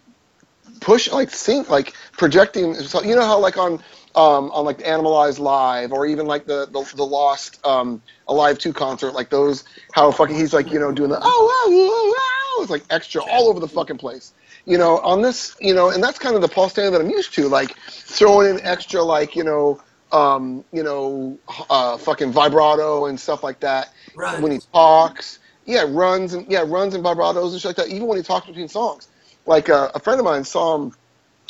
[0.81, 2.75] push like sync like projecting.
[2.75, 3.83] So, you know how like on
[4.15, 8.75] um, on like Animalize Live or even like the the, the Lost um, Alive Two
[8.75, 12.63] concert, like those how fucking he's like you know doing the oh wow wow wow
[12.63, 14.35] it's like extra all over the fucking place.
[14.67, 17.11] You know, on this, you know, and that's kind of the Paul Stanley that I'm
[17.11, 19.81] used to, like throwing in extra, like you know,
[20.13, 21.39] um, you know,
[21.71, 24.43] uh, fucking vibrato and stuff like that Runs.
[24.43, 25.39] when he talks.
[25.67, 27.89] Yeah, runs and yeah, runs and vibratos and shit like that.
[27.89, 29.09] Even when he talks between songs,
[29.47, 30.95] like uh, a friend of mine saw him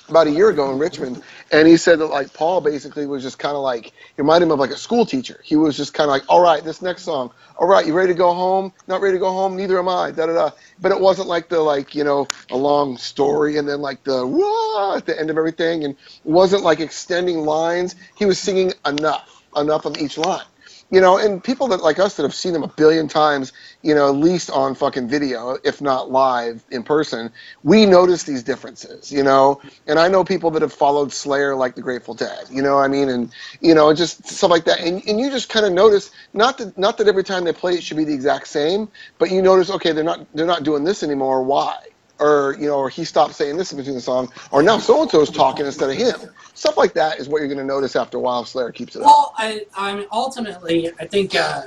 [0.08, 3.38] about a year ago in Richmond, and he said that like Paul basically was just
[3.38, 5.40] kind of like he reminded him of like a school teacher.
[5.44, 8.12] He was just kind of like, all right, this next song, all right, you ready
[8.12, 8.72] to go home?
[8.88, 9.56] Not ready to go home?
[9.56, 10.12] Neither am I.
[10.12, 10.50] Da da da.
[10.80, 14.26] But it wasn't like the like you know a long story and then like the
[14.26, 17.96] wah at the end of everything, and wasn't like extending lines.
[18.16, 20.44] He was singing enough, enough of each line.
[20.90, 23.94] You know, and people that like us that have seen them a billion times, you
[23.94, 27.32] know, at least on fucking video, if not live in person,
[27.64, 29.60] we notice these differences, you know.
[29.88, 32.82] And I know people that have followed Slayer like the Grateful Dead, you know what
[32.82, 34.80] I mean, and you know, just stuff like that.
[34.80, 37.74] And and you just kind of notice not that not that every time they play
[37.74, 40.84] it should be the exact same, but you notice okay, they're not they're not doing
[40.84, 41.42] this anymore.
[41.42, 41.78] Why?
[42.18, 45.02] Or you know, or he stopped saying this in between the song, or now so
[45.02, 46.30] and so is talking instead of him.
[46.54, 48.42] Stuff like that is what you're going to notice after a while.
[48.46, 49.06] Slayer keeps it up.
[49.06, 51.64] Well, I, I mean, ultimately, I think, uh,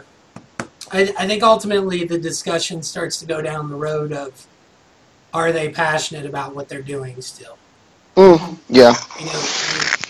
[0.92, 4.48] I, I think ultimately the discussion starts to go down the road of,
[5.32, 7.60] are they passionate about what they're doing still?
[8.16, 8.96] Mm, yeah.
[9.20, 9.46] You know,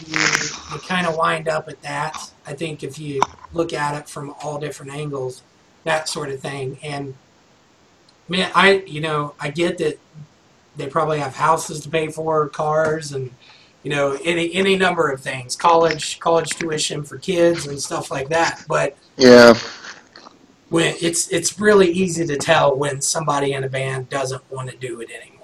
[0.08, 0.28] you, you,
[0.72, 2.32] you kind of wind up at that.
[2.48, 3.20] I think if you
[3.52, 5.44] look at it from all different angles,
[5.84, 6.80] that sort of thing.
[6.82, 7.16] And
[8.30, 10.00] man, I, you know, I get that
[10.80, 13.30] they probably have houses to pay for, cars, and
[13.84, 18.30] you know, any any number of things, college college tuition for kids and stuff like
[18.30, 18.64] that.
[18.68, 19.54] But Yeah.
[20.70, 24.78] when it's it's really easy to tell when somebody in a band doesn't want to
[24.78, 25.36] do it anymore.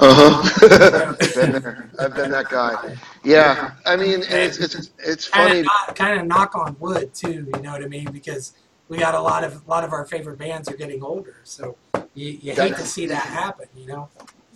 [0.00, 1.14] Uh huh.
[1.20, 1.90] I've been there.
[1.98, 2.96] I've been that guy.
[3.24, 3.72] Yeah.
[3.84, 5.66] I mean, it's it's it's Kind funny.
[5.88, 7.46] of kind of knock on wood too.
[7.54, 8.10] You know what I mean?
[8.10, 8.54] Because
[8.88, 11.76] we got a lot of a lot of our favorite bands are getting older, so
[12.14, 13.66] you, you hate to see that happen.
[13.76, 14.08] You know?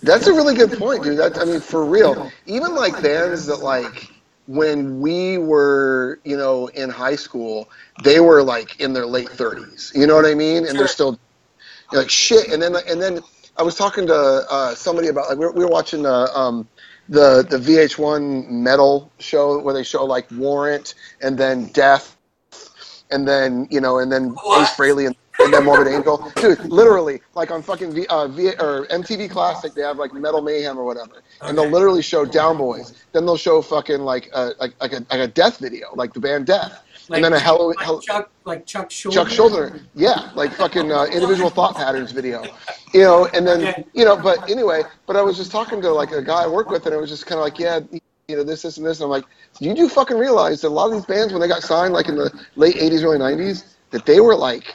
[0.03, 1.19] That's a really good point, dude.
[1.19, 2.31] That, I mean, for real.
[2.47, 4.11] Even like bands that like
[4.47, 7.69] when we were, you know, in high school,
[8.05, 9.93] they were like in their late thirties.
[9.95, 10.67] You know what I mean?
[10.67, 11.19] And they're still
[11.93, 12.53] like shit.
[12.53, 13.21] And then and then
[13.57, 16.69] I was talking to uh, somebody about like we were, we were watching uh, um,
[17.09, 22.17] the the VH1 metal show where they show like Warrant and then Death
[23.11, 24.63] and then you know and then What?
[24.63, 26.31] Ace Frehley and, and then Morbid Angel.
[26.37, 30.43] Dude, literally like on fucking v, uh, v, or MTV Classic they have like Metal
[30.43, 33.05] Mayhem or whatever, and they'll literally show Down Boys.
[33.13, 36.21] Then they'll show fucking like a like like a, like a Death video, like the
[36.21, 37.69] band Death, Like, and then a Hello.
[37.69, 39.13] like Hel- Chuck like Chuck Schuldiner.
[39.13, 42.45] Chuck Schuldiner, yeah, like fucking uh, individual thought patterns video,
[42.95, 46.13] you know, and then you know, but anyway, but I was just talking to like
[46.13, 47.81] a guy I work with, and it was just kind of like, yeah,
[48.29, 49.25] you know, this, this, and this, and I'm like,
[49.61, 52.09] you do fucking realize that a lot of these bands when they got signed, like
[52.09, 54.75] in the late '80s, early '90s, that they were like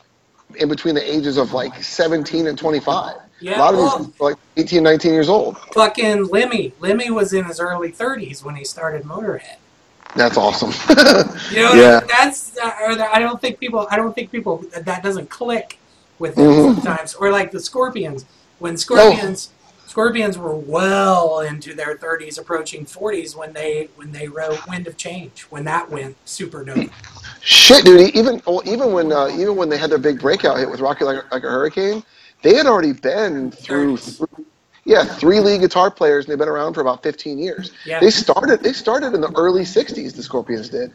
[0.57, 3.15] in between the ages of like 17 and 25.
[3.39, 5.57] Yeah, a lot of well- these like 18, 19 years old.
[5.73, 6.73] Fucking Lemmy.
[6.79, 9.57] Lemmy was in his early 30s when he started Motorhead.
[10.15, 10.71] That's awesome.
[11.51, 12.01] You know, Yeah.
[12.01, 12.71] that's uh,
[13.13, 13.87] I don't think people.
[13.89, 15.79] I don't think people that doesn't click
[16.19, 16.75] with them Mhm.
[16.75, 17.13] sometimes.
[17.15, 18.25] Or like the Scorpions,
[18.59, 19.49] when Scorpions
[19.87, 24.95] Scorpions were well into their 30s, approaching 40s when they when they wrote "Wind of
[24.97, 26.89] Change," when that went supernova.
[27.41, 28.15] Shit, dude.
[28.15, 31.05] Even well, even when uh, even when they had their big breakout hit with "Rocky
[31.05, 32.03] Like, a- like a Hurricane,"
[32.43, 34.21] they had already been through, Thirties.
[34.85, 37.71] yeah, three lead guitar players, and they've been around for about 15 years.
[37.85, 37.99] Yeah.
[37.99, 40.15] They started they started in the early 60s.
[40.15, 40.91] The Scorpions did.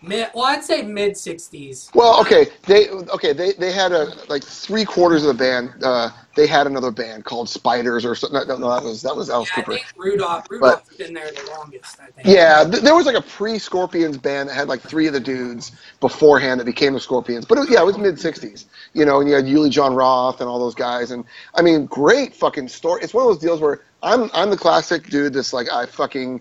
[0.00, 1.92] Mid, well, I'd say mid 60s.
[1.92, 5.82] Well, okay, they okay they they had a like three quarters of the band.
[5.82, 8.46] Uh, they had another band called Spiders or something.
[8.46, 9.72] No, no, that was that was Alice Yeah, I Cooper.
[9.78, 10.46] think Rudolf.
[10.48, 11.98] Rudolf's been there the longest.
[12.00, 12.28] I think.
[12.28, 15.72] Yeah, th- there was like a pre-Scorpions band that had like three of the dudes
[15.98, 17.44] beforehand that became the Scorpions.
[17.44, 19.94] But it, was, yeah, it was mid '60s, you know, and you had Uli Jon
[19.94, 21.10] Roth and all those guys.
[21.10, 21.24] And
[21.56, 23.02] I mean, great fucking story.
[23.02, 26.40] It's one of those deals where I'm I'm the classic dude that's like I fucking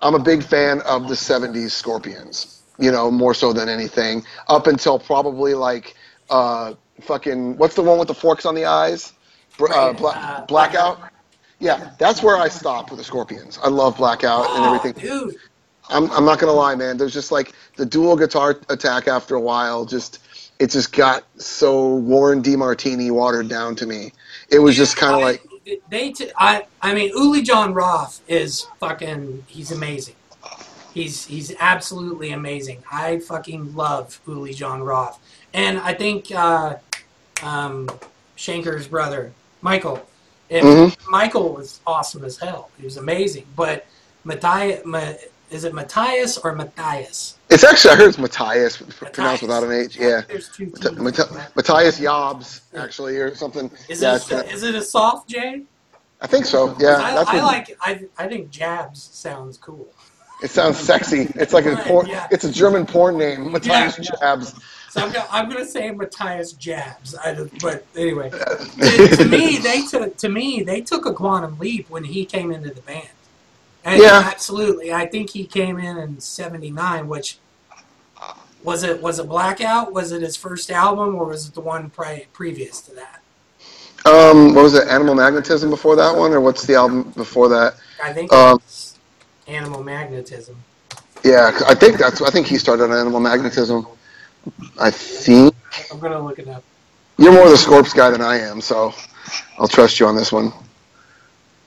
[0.00, 4.24] I'm a big fan of the '70s Scorpions, you know, more so than anything.
[4.48, 5.94] Up until probably like
[6.30, 9.12] uh fucking what's the one with the forks on the eyes?
[9.60, 11.00] Uh, Bla- uh, Blackout.
[11.58, 13.58] Yeah, that's where I stopped with the Scorpions.
[13.62, 15.02] I love Blackout and Oh, everything.
[15.02, 15.36] dude.
[15.88, 16.96] I'm, I'm not gonna lie, man.
[16.98, 19.84] There's just like the dual guitar attack after a while.
[19.84, 20.18] Just
[20.58, 24.12] it just got so Warren DeMartini watered down to me.
[24.50, 25.42] It was just kind of like
[25.88, 26.12] they.
[26.12, 26.64] T- I.
[26.82, 29.44] I mean, Uli Jon Roth is fucking.
[29.46, 30.16] He's amazing.
[30.96, 32.82] He's he's absolutely amazing.
[32.90, 35.20] I fucking love Uli Jon Roth,
[35.52, 36.76] and I think uh,
[37.42, 37.90] um,
[38.34, 39.30] Schenker's brother
[39.60, 40.00] Michael.
[40.50, 40.96] Mhm.
[41.10, 42.70] Michael was awesome as hell.
[42.78, 43.44] He was amazing.
[43.54, 43.84] But
[44.24, 45.12] Matthias, Ma,
[45.50, 47.36] is it Matthias or Matthias?
[47.50, 49.42] It's actually I heard it's Matthias, pronounced Matthias.
[49.42, 49.98] without an H.
[49.98, 50.66] Yeah, There's two.
[50.66, 51.54] Matt- T's in Matt- that.
[51.56, 53.70] Matthias Jabs actually, or something.
[53.90, 55.60] Is yeah, it a, is it a soft J?
[56.22, 56.74] I think so.
[56.80, 57.76] Yeah, I, I what, like.
[57.82, 59.86] I I think Jabs sounds cool.
[60.42, 61.28] It sounds sexy.
[61.36, 62.06] It's like a porn.
[62.08, 62.26] yeah.
[62.30, 64.04] It's a German porn name, Matthias yeah.
[64.20, 64.54] Jobs.
[64.90, 67.14] So I'm gonna, I'm gonna say Matthias Jabs.
[67.16, 68.30] I, but anyway,
[68.78, 72.70] to, me they took to me they took a quantum leap when he came into
[72.70, 73.08] the band.
[73.84, 74.22] And Yeah.
[74.24, 74.92] absolutely.
[74.92, 77.38] I think he came in in '79, which
[78.64, 79.92] was it was it Blackout?
[79.92, 83.20] Was it his first album, or was it the one pri- previous to that?
[84.04, 84.88] Um, what was it?
[84.88, 87.74] Animal Magnetism before that one, or what's the album before that?
[88.02, 88.60] I think Um,
[89.46, 90.56] Animal Magnetism.
[91.24, 92.20] Yeah, I think that's.
[92.22, 93.86] I think he started on Animal Magnetism.
[94.78, 95.54] I think
[95.90, 96.62] I'm gonna look it up.
[97.18, 98.94] you're more the Scorps guy than I am, so
[99.58, 100.52] I'll trust you on this one.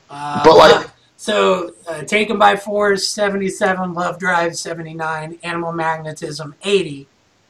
[0.10, 0.88] Uh, But, like-
[1.18, 7.08] so, uh, Taken by Force, 77, Love Drive, 79, Animal Magnetism, 80,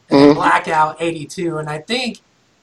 [0.09, 0.35] and then Mhm.
[0.35, 1.57] Blackout, 82.
[1.59, 2.19] And I think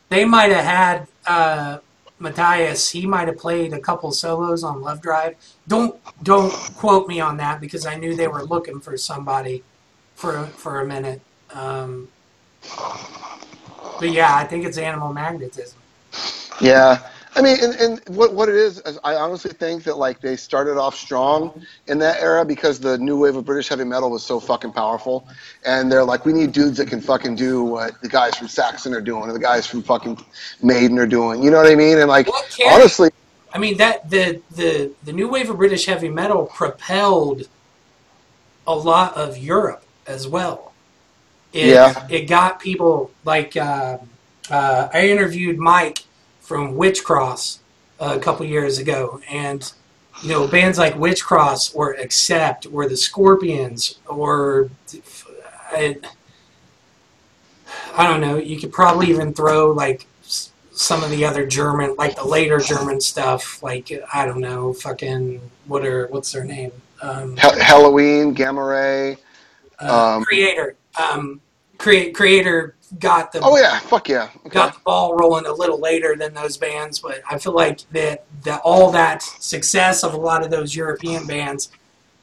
[0.09, 1.79] they might have had uh,
[2.21, 5.35] Matthias, he might have played a couple solos on Love Drive.
[5.69, 9.63] Don't don't quote me on that because I knew they were looking for somebody
[10.15, 11.21] for, for a minute.
[11.53, 12.09] Um,
[13.99, 15.79] but yeah, I think it's Animal Magnetism.
[16.61, 17.01] Yeah,
[17.37, 20.37] I mean, and, and what what it is, is, I honestly think that like they
[20.37, 24.25] started off strong in that era because the new wave of British heavy metal was
[24.25, 25.29] so fucking powerful,
[25.67, 28.95] and they're like, we need dudes that can fucking do what the guys from Saxon
[28.95, 30.19] are doing, or the guys from fucking
[30.63, 31.43] Maiden are doing.
[31.43, 31.99] You know what I mean?
[31.99, 32.27] And like,
[32.67, 33.11] honestly,
[33.53, 37.49] I mean that the the the new wave of British heavy metal propelled
[38.67, 40.73] a lot of Europe as well.
[41.53, 42.07] It, Yeah.
[42.11, 43.99] it got people like uh,
[44.51, 46.05] uh, I interviewed Mike
[46.41, 47.61] from Witchcross
[47.99, 49.73] a couple years ago, and
[50.23, 54.71] you know bands like Witchcross or Accept or the Scorpions or
[55.71, 55.97] I,
[57.97, 58.37] I don't know.
[58.37, 60.07] You could probably even throw like
[60.77, 65.41] some of the other German, like the later German stuff, like I don't know, fucking
[65.67, 66.71] what are what's their name?
[67.01, 69.17] Um, Ha- Helloween, Gamma Ray.
[69.81, 71.41] uh, Um, Kreator, um,
[71.79, 74.29] create Kreator got the Oh yeah, fuck yeah.
[74.41, 74.51] Okay.
[74.51, 78.25] got the ball rolling a little later than those bands, but I feel like that
[78.45, 81.71] that all that success of a lot of those European bands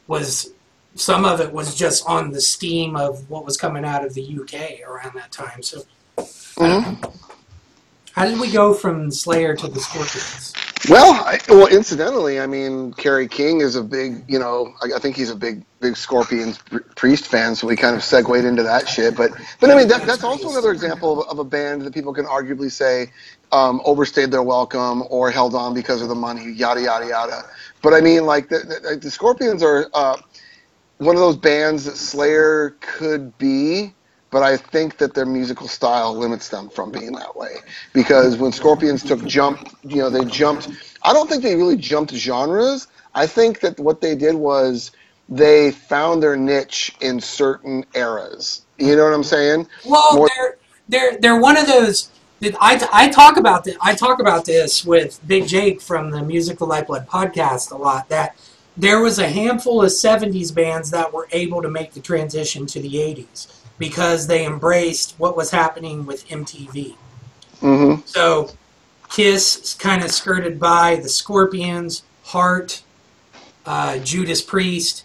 [0.07, 0.51] was
[0.95, 4.21] some of it was just on the steam of what was coming out of the
[4.39, 5.63] UK around that time.
[5.63, 5.81] So,
[6.17, 6.97] Mhm.
[8.13, 10.53] How did we go from Slayer to the Scorpions?
[10.87, 14.99] Well, I, well, incidentally, I mean, Kerry King is a big, you know, I, I
[14.99, 16.59] think he's a big, big Scorpions
[16.95, 19.15] Priest fan, so we kind of segued into that shit.
[19.15, 22.13] But, but I mean, that, that's also another example of, of a band that people
[22.13, 23.11] can arguably say
[23.51, 27.43] um, overstayed their welcome or held on because of the money, yada yada yada.
[27.81, 30.17] But I mean, like the, the, the Scorpions are uh,
[30.97, 33.93] one of those bands that Slayer could be.
[34.33, 37.57] But I think that their musical style limits them from being that way
[37.93, 40.69] because when Scorpions took jump, you know, they jumped.
[41.03, 42.87] I don't think they really jumped genres.
[43.13, 44.91] I think that what they did was
[45.29, 48.65] they found their niche in certain eras.
[48.79, 49.67] You know what I'm saying?
[49.85, 50.57] Well, More- they're
[50.89, 52.09] they're they're one of those.
[52.39, 53.77] that I, I talk about this.
[53.81, 58.09] I talk about this with Big Jake from the Music The Lifeblood podcast a lot.
[58.09, 58.35] That
[58.75, 62.81] there was a handful of '70s bands that were able to make the transition to
[62.81, 66.95] the '80s because they embraced what was happening with MTV.
[67.59, 68.49] hmm So
[69.09, 72.81] Kiss kind of skirted by the Scorpions, Heart,
[73.65, 75.03] uh, Judas Priest.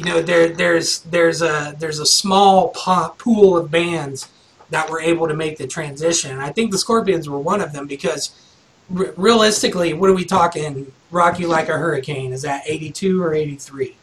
[0.00, 4.28] You know, there there's there's a there's a small pool of bands
[4.70, 6.32] that were able to make the transition.
[6.32, 8.32] And I think the Scorpions were one of them because
[8.96, 10.92] r- realistically, what are we talking?
[11.12, 13.94] Rock You Like a Hurricane is that 82 or 83?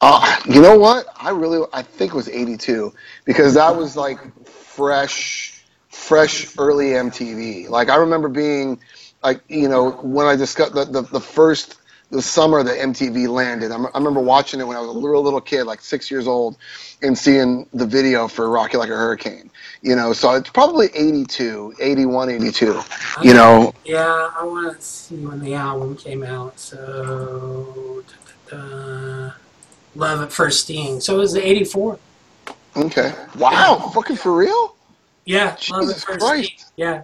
[0.00, 1.06] Uh, you know what?
[1.18, 2.92] I really, I think it was '82
[3.24, 7.68] because that was like fresh, fresh early MTV.
[7.68, 8.78] Like I remember being,
[9.22, 11.78] like you know, when I discussed the, the, the first
[12.10, 13.72] the summer that MTV landed.
[13.72, 16.10] I, m- I remember watching it when I was a little little kid, like six
[16.10, 16.56] years old,
[17.02, 19.50] and seeing the video for "Rock You Like a Hurricane."
[19.82, 22.80] You know, so it's probably 82, 81, 82.
[23.22, 26.58] You know, Yeah, I want to see when the album came out.
[26.58, 28.04] So.
[29.96, 31.00] Love at First Sting.
[31.00, 31.98] So it was the 84.
[32.76, 33.14] okay.
[33.38, 34.76] Wow, fucking for real?
[35.24, 36.48] Yeah, Love at Jesus First Christ.
[36.48, 36.64] Sting.
[36.76, 37.02] Yeah.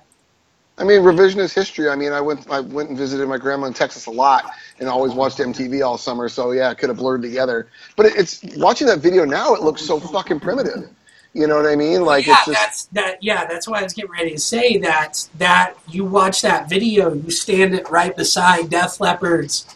[0.79, 1.89] I mean, revisionist history.
[1.89, 4.89] I mean, I went I went and visited my grandma in Texas a lot, and
[4.89, 6.29] always watched MTV all summer.
[6.29, 7.69] So yeah, it could have blurred together.
[7.95, 9.55] But it's watching that video now.
[9.55, 10.89] It looks so fucking primitive.
[11.35, 12.05] You know what I mean?
[12.05, 13.23] Like yeah, it's just that's that.
[13.23, 15.29] Yeah, that's why I was getting ready to say that.
[15.39, 19.67] That you watch that video, you stand it right beside Def Leppard's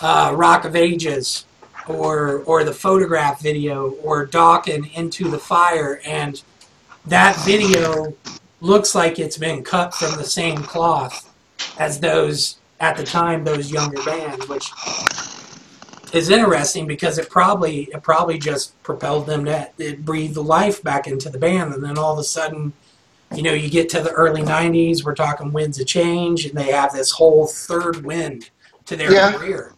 [0.00, 1.44] uh, "Rock of Ages,"
[1.88, 6.42] or or the photograph video, or Dokken's "Into the Fire," and
[7.06, 8.14] that video
[8.60, 11.32] looks like it's been cut from the same cloth
[11.78, 14.70] as those at the time those younger bands, which
[16.12, 20.82] is interesting because it probably it probably just propelled them to it breathed the life
[20.82, 22.72] back into the band, and then all of a sudden,
[23.34, 26.70] you know, you get to the early '90s, we're talking winds of change, and they
[26.70, 28.50] have this whole third wind
[28.86, 29.32] to their Yeah.
[29.32, 29.72] career.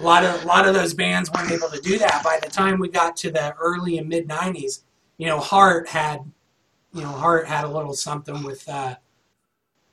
[0.00, 2.22] A lot of a lot of those bands weren't able to do that.
[2.24, 4.82] By the time we got to the early and mid '90s,
[5.18, 6.20] you know, Heart had,
[6.92, 8.68] you know, Heart had a little something with.
[8.68, 8.96] Uh,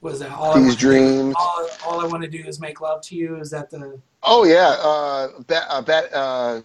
[0.02, 0.60] was that all?
[0.60, 1.36] These dreams.
[1.38, 3.36] All, all I want to do is make love to you.
[3.38, 4.00] Is that the?
[4.24, 6.62] Oh yeah, uh, bat, uh, bat, uh,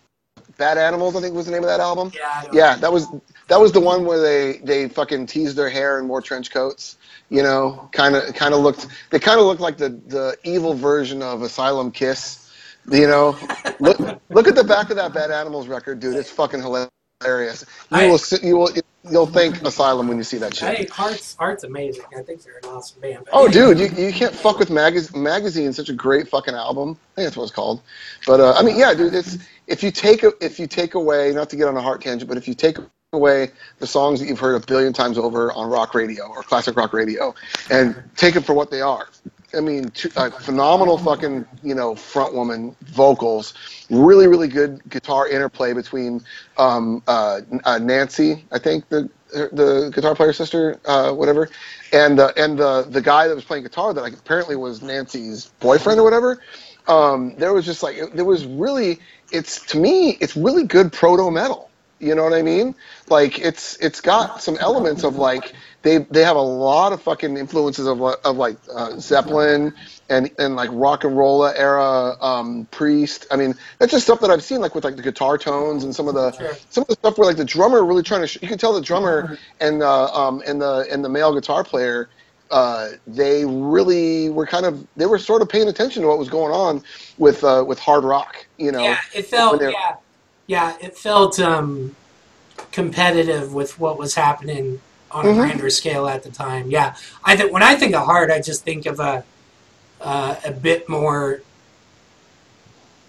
[0.57, 1.17] Bad Animals.
[1.17, 2.13] I think was the name of that album.
[2.15, 2.45] Yeah.
[2.53, 3.09] Yeah, that was
[3.49, 6.97] that was the one where they they fucking teased their hair and wore trench coats.
[7.29, 8.87] You know, kind of kind of looked.
[9.11, 12.46] They kind of looked like the the evil version of Asylum Kiss.
[12.91, 13.37] You know,
[13.81, 13.99] look
[14.31, 16.17] look at the back of that Bad Animals record, dude.
[16.17, 17.65] It's fucking hilarious.
[17.91, 18.71] You I- will you will
[19.11, 20.77] you'll think Asylum when you see that shit.
[20.77, 22.05] Hey, Heart's Heart's amazing.
[22.17, 23.27] I think they're an awesome band.
[23.33, 25.73] Oh, dude, you, you can't fuck with magaz- magazine.
[25.73, 26.91] Such a great fucking album.
[26.91, 27.83] I think that's what it's called.
[28.27, 29.15] But uh, I mean, yeah, dude.
[29.15, 32.01] It's if you take a, if you take away not to get on a heart
[32.01, 32.77] tangent, but if you take
[33.13, 36.77] away the songs that you've heard a billion times over on rock radio or classic
[36.77, 37.35] rock radio,
[37.71, 39.09] and take them for what they are.
[39.55, 43.55] I mean, two, uh, phenomenal fucking you know front woman vocals,
[43.91, 46.23] really really good guitar interplay between
[46.59, 51.49] um, uh, uh, Nancy, I think the the guitar player sister, uh, whatever,
[51.93, 56.01] and and the the guy that was playing guitar that like, apparently was Nancy's boyfriend
[56.01, 56.43] or whatever.
[56.89, 59.01] Um, there was just like there was really
[59.33, 61.71] it's to me it's really good proto metal.
[61.99, 62.75] You know what I mean?
[63.09, 65.55] Like it's it's got some elements of like
[65.87, 69.73] they they have a lot of fucking influences of of like uh, Zeppelin
[70.09, 73.27] and and like rock and roll era um, Priest.
[73.31, 75.95] I mean that's just stuff that I've seen like with like the guitar tones and
[75.95, 76.57] some of the Sure.
[76.71, 78.75] some of the stuff where like the drummer really trying to sh- you can tell
[78.75, 82.09] the drummer and uh, um and the and the male guitar player
[82.49, 86.29] uh, they really were kind of they were sort of paying attention to what was
[86.29, 86.83] going on
[87.19, 88.47] with uh, with hard rock.
[88.57, 89.97] You know, yeah, it felt yeah,
[90.47, 91.97] yeah, it felt um,
[92.71, 94.81] competitive with what was happening
[95.17, 95.33] on Mhm.
[95.33, 96.71] a grander scale at the time.
[96.71, 96.95] Yeah,
[97.25, 99.25] I think when I think of hard, I just think of a
[100.01, 101.41] uh, a bit more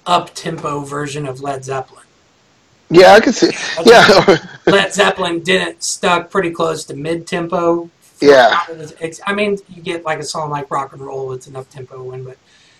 [0.06, 2.06] up tempo version of Led Zeppelin.
[2.90, 3.52] yeah, I could see.
[3.86, 7.90] Yeah, Led Zeppelin didn't stuck pretty close to mid tempo.
[8.22, 8.62] yeah,
[9.28, 12.24] I mean, you get like a song like Rock and Roll, it's enough tempo in,
[12.24, 12.38] but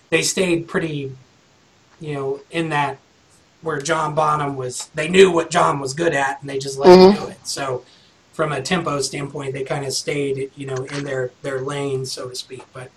[0.10, 1.14] they stayed pretty,
[2.00, 2.98] you know, in that
[3.62, 4.90] where John Bonham was.
[4.96, 7.20] They knew what John was good at, and they just let him Mhm.
[7.20, 7.40] do it.
[7.44, 7.84] So,
[8.38, 12.30] from a tempo standpoint, they kind of stayed, you know, in their their lane, so
[12.30, 12.64] to speak.
[12.72, 12.92] But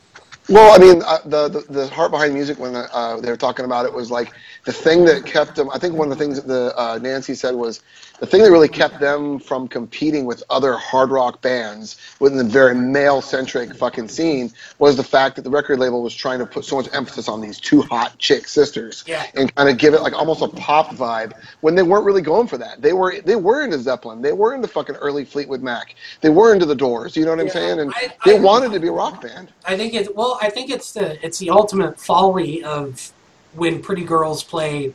[0.50, 3.64] Well, I mean, uh, the, the the heart behind music when uh, they were talking
[3.64, 4.34] about it was like
[4.64, 5.70] the thing that kept them.
[5.70, 7.80] I think one of the things that the uh, Nancy said was
[8.20, 12.44] the thing that really kept them from competing with other hard rock bands within the
[12.44, 16.44] very male centric fucking scene was the fact that the record label was trying to
[16.46, 19.24] put so much emphasis on these two hot chick sisters Yeah.
[19.34, 21.32] and kind of give it like almost a pop vibe
[21.62, 22.82] when they weren't really going for that.
[22.82, 26.52] They were they were into Zeppelin, they were into fucking early Fleetwood Mac, they were
[26.52, 27.16] into the Doors.
[27.16, 27.80] You know what I'm Yeah, saying?
[27.80, 29.48] And I- they I- wanted to be a rock band.
[29.64, 30.38] I think it's well.
[30.42, 33.12] I think it's the it's the ultimate folly of
[33.54, 34.94] when pretty girls play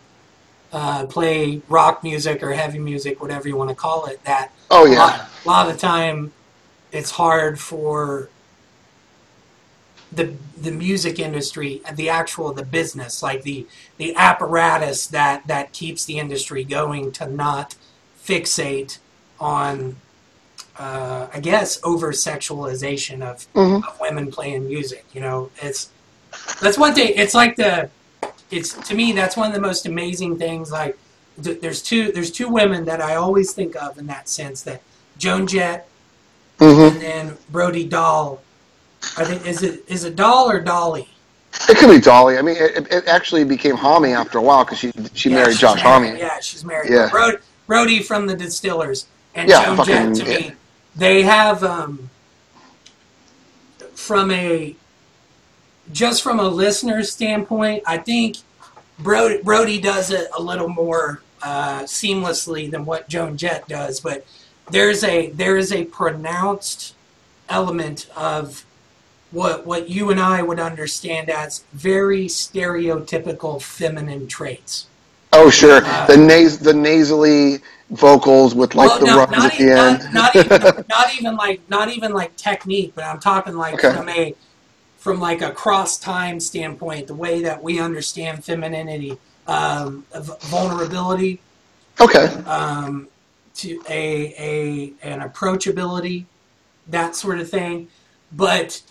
[0.72, 4.22] uh, play rock music or heavy music, whatever you want to call it.
[4.26, 6.34] That Oh a, lot, a lot of the time,
[6.92, 8.30] it's hard for
[10.12, 16.06] the the music industry, the actual the business, like the the apparatus that that keeps
[16.06, 17.76] the industry going, to not
[18.24, 19.00] fixate
[19.40, 19.98] on.
[20.78, 23.88] Uh, I guess over sexualization of, Mhm.
[23.88, 25.06] of women playing music.
[25.14, 25.88] You know, it's
[26.62, 27.14] that's one thing.
[27.16, 27.90] It's like the
[28.52, 30.72] it's to me that's one of the most amazing things.
[30.72, 30.98] Like
[31.44, 34.82] th- there's two there's two women that I always think of in that sense that
[35.18, 35.88] Joan Jett
[36.60, 38.42] hmm and then Brody Dahl.
[39.18, 41.08] I think is it is it Dahl or Dolly?
[41.70, 42.38] It could be Dolly.
[42.38, 45.58] I mean, it, it actually became Homme after a while because she she Yeah, married
[45.58, 46.20] Josh married.
[46.20, 46.92] Yeah, she's married.
[46.92, 47.10] Yeah.
[47.10, 47.38] Brody,
[47.68, 50.50] Brody from the Distillers and Yeah, Joan fucking- Jett to yeah.
[50.50, 50.56] me,
[50.96, 52.10] they have um,
[53.94, 54.76] from a
[55.92, 58.38] just from a listener's standpoint, I think
[59.00, 64.26] Brody, Brody does it a little more uh, seamlessly than what Joan Jett does, but
[64.72, 66.96] there's a there is a pronounced
[67.50, 68.66] element of
[69.32, 74.88] what what you and I would understand as very stereotypical feminine traits.
[75.34, 77.60] Oh sure, the nas- the nasally
[77.92, 80.14] vocals with like well, the no, runs at e- the end.
[80.14, 83.96] not, not even not even like not even like technique, but I'm talking like Okay.
[83.96, 84.34] from a
[85.06, 91.40] from like a cross time standpoint, the way that we understand femininity, um, vulnerability,
[92.02, 92.26] okay.
[92.48, 93.08] um,
[93.54, 96.26] to a a an approachability,
[96.88, 97.88] that sort of thing.
[98.32, 98.82] But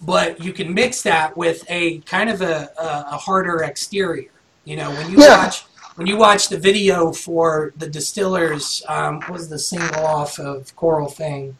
[0.00, 4.30] but you can mix that with a kind of a, a, harder exterior.
[4.64, 5.44] You know, when you Yeah.
[5.44, 5.66] watch
[5.96, 11.10] when you watch the video for the distillers, um, was the single off of Coral
[11.10, 11.58] Fang?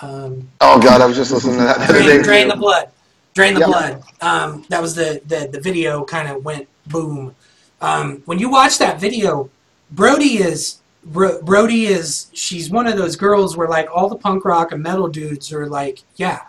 [0.00, 2.88] Um, Oh god, I was just listening to that drain, drain the blood
[3.34, 3.68] drain the Yep.
[3.68, 4.02] blood.
[4.20, 7.34] Um, that was the the, the video kind of went boom.
[7.80, 9.50] Um, when you watch that video
[9.90, 14.44] brody is Bro- brody is she's one of those girls where like all the punk
[14.44, 16.42] rock and metal dudes are like yeah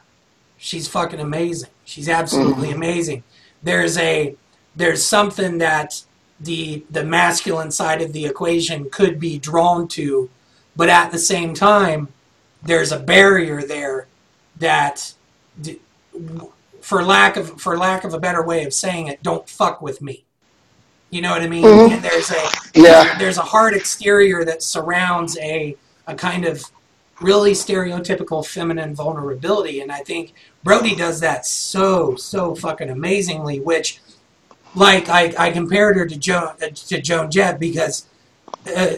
[0.57, 1.71] she's fucking amazing.
[1.85, 3.23] She's absolutely amazing.
[3.63, 4.35] There's a
[4.75, 6.03] there's something that
[6.39, 10.29] the the masculine side of the equation could be drawn to
[10.75, 12.09] but at the same time
[12.61, 14.07] there's a barrier there
[14.59, 15.13] that
[15.61, 15.79] d-
[16.83, 20.01] for lack of for lack of a better way of saying it don't fuck with
[20.01, 20.23] me
[21.09, 21.91] you know what i mean Mhm.
[21.93, 22.43] and there's a
[22.75, 23.17] Yeah.
[23.17, 25.75] there's a hard exterior that surrounds a
[26.07, 26.61] a kind of
[27.21, 34.01] really stereotypical feminine vulnerability and i think brody does that so so fucking amazingly which
[34.75, 38.05] like i, I compared her to joan uh, to joan jett because
[38.75, 38.95] uh,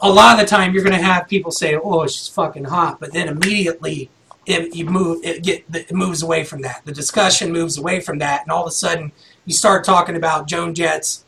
[0.00, 2.98] a lot of the time you're going to have people say oh she's fucking hot
[3.00, 4.10] but then immediately
[4.46, 6.82] it, you move it get it moves away from that.
[6.84, 9.12] The discussion moves away from that and all of a sudden
[9.44, 11.24] you start talking about joan jett's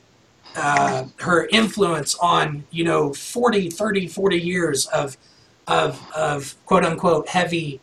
[0.56, 5.16] uh, her influence on you know 40 30 40 years of
[5.66, 7.80] of of quote unquote heavy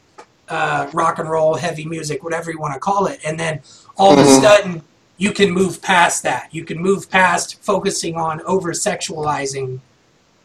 [0.48, 3.62] uh, rock and roll heavy music whatever you want to call it and then
[3.98, 4.82] all of a sudden
[5.22, 6.50] you can move past that.
[6.52, 9.80] You can move past focusing on over sexualizing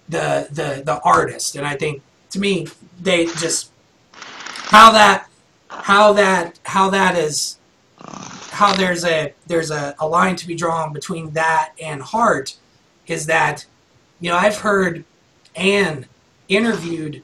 [0.06, 2.68] the the the artist and i think to me
[3.00, 3.72] they just
[4.66, 5.28] how that
[5.68, 7.58] how that how that is
[8.50, 12.56] how there's a there's a, a line to be drawn between that and heart
[13.06, 13.64] is that
[14.20, 15.04] you know I've heard
[15.54, 16.06] Ann
[16.48, 17.22] interviewed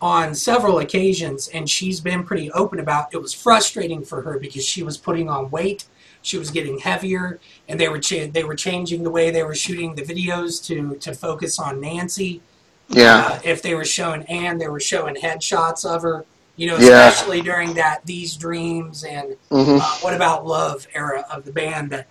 [0.00, 4.64] on several occasions and she's been pretty open about it was frustrating for her because
[4.64, 5.84] she was putting on weight
[6.22, 7.38] she was getting heavier
[7.68, 10.96] and they were cha- they were changing the way they were shooting the videos to
[10.96, 12.40] to focus on Nancy
[12.88, 13.16] Yeah.
[13.26, 16.24] uh, if they were showing Ann, they were showing headshots of her.
[16.62, 17.08] You know, Yeah.
[17.08, 21.90] especially during that "These Dreams" and hmm uh, "What About Love" era of the band.
[21.90, 22.06] That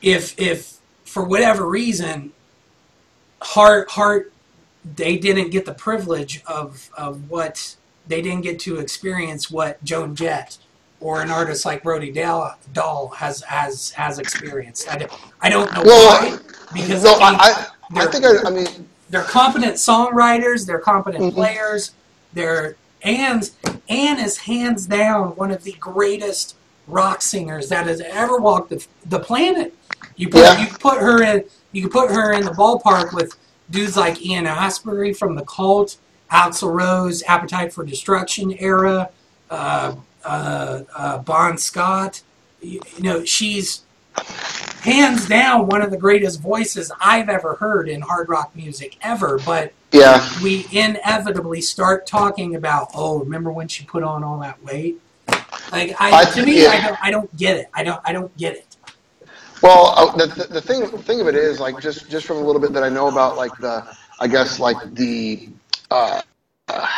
[0.00, 2.32] if if for whatever reason,
[3.42, 4.32] Heart Heart,
[4.84, 10.14] they didn't get the privilege of of what they didn't get to experience what Joan
[10.16, 10.56] Jett
[10.98, 14.88] or an artist like Brody Dahl, Dahl has has has experienced.
[14.88, 16.38] I don't, I don't know Well, why
[16.72, 21.34] because No, I I, I, think I, I mean, they're competent songwriters, they're competent Mhm.
[21.34, 21.92] players,
[22.32, 23.56] they're Ann's
[23.88, 28.84] Anne is hands down one of the greatest rock singers that has ever walked the,
[29.06, 29.74] the planet.
[30.16, 30.60] You put Yeah.
[30.60, 33.34] you put her in you can put her in the ballpark with
[33.70, 35.96] dudes like Ian Astbury from the Cult,
[36.30, 39.10] Axl Rose, Appetite for Destruction era,
[39.50, 39.94] uh,
[40.24, 42.22] uh, uh, Bon Scott.
[42.60, 43.82] You, you know she's
[44.82, 49.38] hands down one of the greatest voices I've ever heard in hard rock music ever.
[49.38, 50.26] But yeah.
[50.42, 55.00] we inevitably start talking about, oh, remember when she put on all that weight?
[55.70, 56.70] Like, I, I- to me, yeah.
[56.70, 57.70] I, don't, I don't get it.
[57.72, 58.76] I don't, I don't get it.
[59.62, 62.40] Well, uh, the, the, thing the thing of it is like just just from a
[62.40, 63.86] little bit that I know about like the
[64.18, 65.48] I guess like the
[65.88, 66.20] uh,
[66.66, 66.88] uh,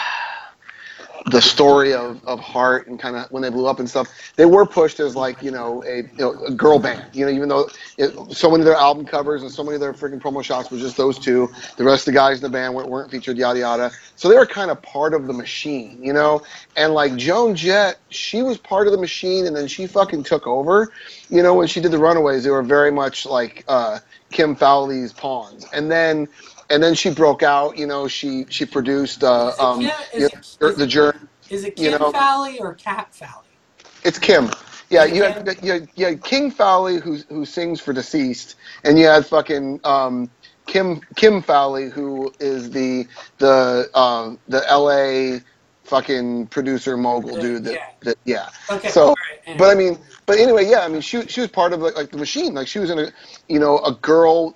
[1.27, 4.09] the story of, of Heart and kind of when they blew up and stuff.
[4.37, 7.05] They were pushed as like you know a, you know, a girl band.
[7.15, 9.81] You know, even though it, so many of their album covers and so many of
[9.81, 11.49] their freaking promo shots was just those two.
[11.77, 13.39] The rest of the guys in the band weren't, weren't featured.
[13.39, 13.91] Yada yada.
[14.17, 15.99] So they were kind of part of the machine.
[16.03, 16.43] You know,
[16.77, 20.47] and like Joan Jett, she was part of the machine, and then she fucking took
[20.47, 20.93] over
[21.31, 23.99] you know, when she did the Runaways, they were very much like uh,
[24.31, 26.29] Kim Fowley's pawns, and then
[26.71, 27.77] and then she broke out.
[27.79, 30.27] You know, she she produced uh, um, Kim- you know,
[30.71, 31.19] it- the, journey.
[31.51, 33.49] Is it You Kim know- Fowley or Cat Fowley?
[34.05, 34.51] It's Kim.
[34.91, 38.99] Yeah, you had, you had, you had King Fowley who who sings for Deceased, and
[38.99, 40.31] you had fucking um,
[40.67, 43.07] Kim Kim Fowley who is the
[43.39, 45.41] the um, the L.A.
[45.85, 47.65] fucking producer mogul dude.
[47.65, 47.87] That, yeah.
[48.03, 48.49] that yeah.
[48.71, 48.89] Okay.
[48.89, 50.81] So, right, and- But I mean, but anyway, yeah.
[50.81, 52.55] I mean, she she was part of like, like the machine.
[52.55, 53.09] Like she was in a,
[53.49, 54.55] you know, a girl,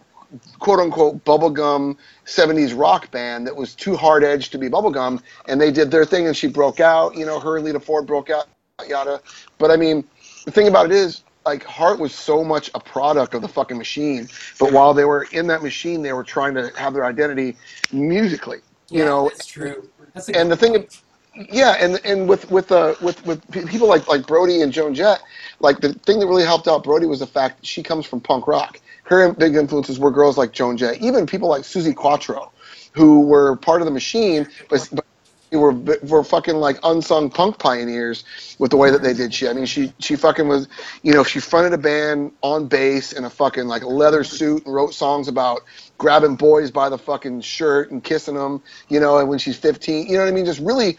[0.58, 5.60] quote unquote, bubblegum '70s rock band that was too hard edged to be bubblegum, and
[5.60, 7.16] they did their thing, and she broke out.
[7.16, 8.46] You know, her and Lita Ford broke out.
[8.88, 9.20] yada.
[9.58, 10.04] But I mean,
[10.44, 13.78] the thing about it is, like, Heart was so much a product of the fucking
[13.78, 14.28] machine.
[14.58, 17.56] But while they were in that machine, they were trying to have their identity
[17.92, 18.60] musically.
[18.90, 19.88] You Yeah, know, that's true.
[20.14, 20.86] That's and the thing,
[21.34, 25.22] yeah, and and with with uh with with people like like Brody and Joan Jett,
[25.60, 28.20] like the thing that really helped out Brody was the fact that she comes from
[28.20, 28.80] punk rock.
[29.08, 32.52] Her big influences were girls like Joan Jett, even people like Suzi Quatro,
[32.92, 34.88] who were part of the machine, but.
[34.92, 35.04] but
[35.50, 38.22] were were fucking like unsung punk pioneers
[38.58, 39.48] with the way that they did shit.
[39.48, 40.68] I mean, she she fucking was,
[41.02, 44.74] you know, she fronted a band on bass in a fucking like leather suit and
[44.74, 45.62] wrote songs about
[45.96, 50.06] grabbing boys by the fucking shirt and kissing them, you know, and when she's 15,
[50.06, 50.44] you know what I mean?
[50.44, 50.98] Just really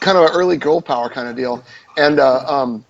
[0.00, 1.64] kind of an early girl power kind of deal.
[1.96, 2.84] And, uh, um,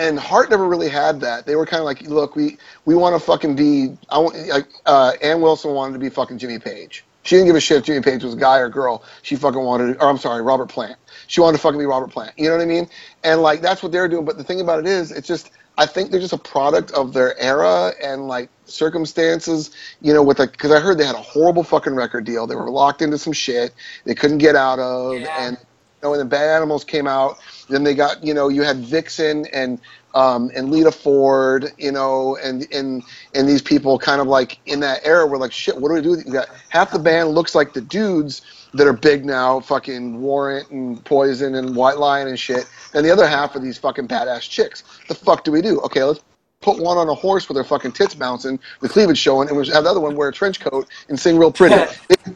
[0.00, 1.44] and Heart never really had that.
[1.44, 4.66] They were kind of like, look, we, we want to fucking be, I want, like,
[4.86, 7.04] uh, Ann Wilson wanted to be fucking Jimmy Page.
[7.22, 9.04] She didn't give a shit if Jimmy Page was a guy or girl.
[9.20, 10.96] She fucking wanted, or I'm sorry, Robert Plant.
[11.26, 12.32] She wanted to fucking be Robert Plant.
[12.38, 12.88] You know what I mean?
[13.22, 14.24] And like, that's what they're doing.
[14.24, 17.12] But the thing about it is, it's just, I think they're just a product of
[17.12, 19.70] their era and like circumstances,
[20.00, 22.46] you know, with like, cause I heard they had a horrible fucking record deal.
[22.46, 23.74] They were locked into some shit
[24.04, 25.20] they couldn't get out of.
[25.20, 25.46] Yeah.
[25.46, 25.58] And,
[26.02, 27.38] know, when the Bad Animals came out,
[27.68, 29.80] then they got, you know, you had Vixen and,
[30.14, 33.02] um, and Lita Ford, you know, and, and,
[33.34, 36.02] and these people kind of like in that era were like, shit, what do we
[36.02, 36.22] do?
[36.26, 38.42] You got half the band looks like the dudes
[38.74, 42.68] that are big now, fucking Warrant and Poison and White Lion and shit.
[42.94, 44.84] And the other half are these fucking badass chicks.
[45.08, 45.80] The fuck do we do?
[45.80, 46.20] Okay, let's
[46.60, 49.66] put one on a horse with her fucking tits bouncing, the cleavage showing, and we'll
[49.72, 51.74] have the other one wear a trench coat and sing real pretty.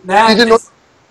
[0.04, 0.58] That you didn't know-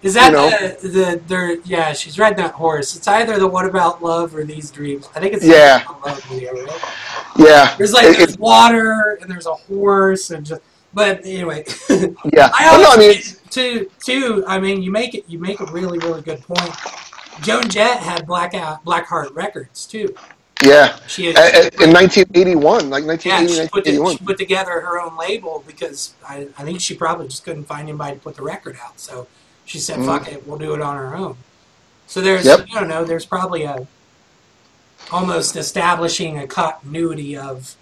[0.03, 0.49] is, that you know?
[0.49, 2.95] the the they're yeah she's riding that horse.
[2.95, 5.09] It's either the What About Love or These Dreams.
[5.15, 5.83] I think it's the Yeah.
[5.85, 6.53] What About Love video,
[7.37, 7.75] yeah.
[7.77, 10.61] There's like It- there's water and there's a horse and just
[10.93, 11.65] but anyway.
[11.89, 12.05] yeah.
[12.53, 15.65] I But no, I mean, to to I mean you make it you make a
[15.65, 16.71] really really good point.
[17.41, 20.13] Joan Jett had Black out Black Heart Records too.
[20.63, 20.97] yeah.
[21.07, 21.35] She had,
[21.81, 24.17] In 1981, like yeah, she put, the, 1981.
[24.17, 27.89] she put together her own label because I, I think she probably just couldn't find
[27.89, 28.99] anybody to put the record out.
[28.99, 29.27] So
[29.65, 30.05] she said, Mhm.
[30.05, 31.37] "Fuck it, we'll do it on our own."
[32.07, 32.67] So there's Yep.
[32.75, 33.87] I don't know there's probably a
[35.11, 37.75] almost establishing a continuity of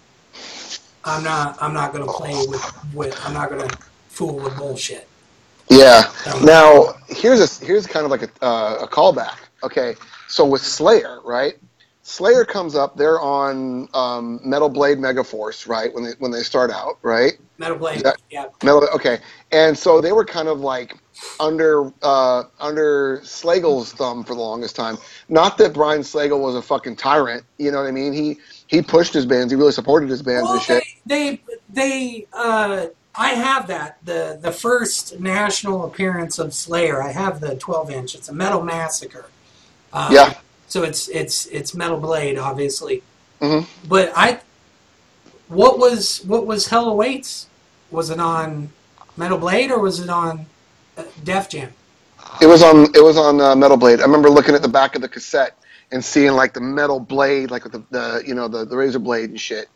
[1.04, 3.78] I'm not I'm not going to play with with I'm not going to
[4.10, 5.08] fool with bullshit.
[5.70, 6.12] Yeah.
[6.32, 9.38] Um, Now here's a here's kind of like a uh, a callback.
[9.64, 9.96] Okay,
[10.28, 11.54] so with Slayer, right?
[12.04, 12.98] Slayer comes up.
[12.98, 15.94] They're on um, Metal Blade Megaforce, right?
[15.94, 17.34] When they when they start out, right?
[17.58, 18.14] Metal Blade, Yeah.
[18.30, 18.46] yeah.
[18.64, 18.88] Metal.
[18.96, 19.20] Okay,
[19.52, 20.98] and so they were kind of like
[21.40, 24.98] under uh, under Slagel's thumb for the longest time.
[25.30, 27.44] Not that Brian Slagel was a fucking tyrant.
[27.58, 28.14] You know what I mean?
[28.14, 29.52] He he pushed his bands.
[29.52, 30.84] He really supported his bands Well, and shit.
[31.06, 37.02] they, they, they, uh, I have that the the first national appearance of Slayer.
[37.04, 38.16] I have the 12 inch.
[38.16, 39.26] It's a Metal Massacre.
[39.94, 40.34] Uh, Yeah.
[40.68, 43.04] So it's it's it's Metal Blade, obviously.
[43.42, 43.66] Mhm.
[43.90, 44.40] But I,
[45.50, 47.48] what was what was Hell Awaits?
[47.90, 48.70] Was it on
[49.18, 50.46] Metal Blade or was it on
[51.24, 51.74] Def Jam?
[52.42, 54.00] It was on it was on uh, Metal Blade.
[54.00, 55.58] I remember looking at the back of the cassette
[55.92, 59.00] and seeing like the metal blade, like with the, the you know the, the razor
[59.00, 59.70] blade and shit.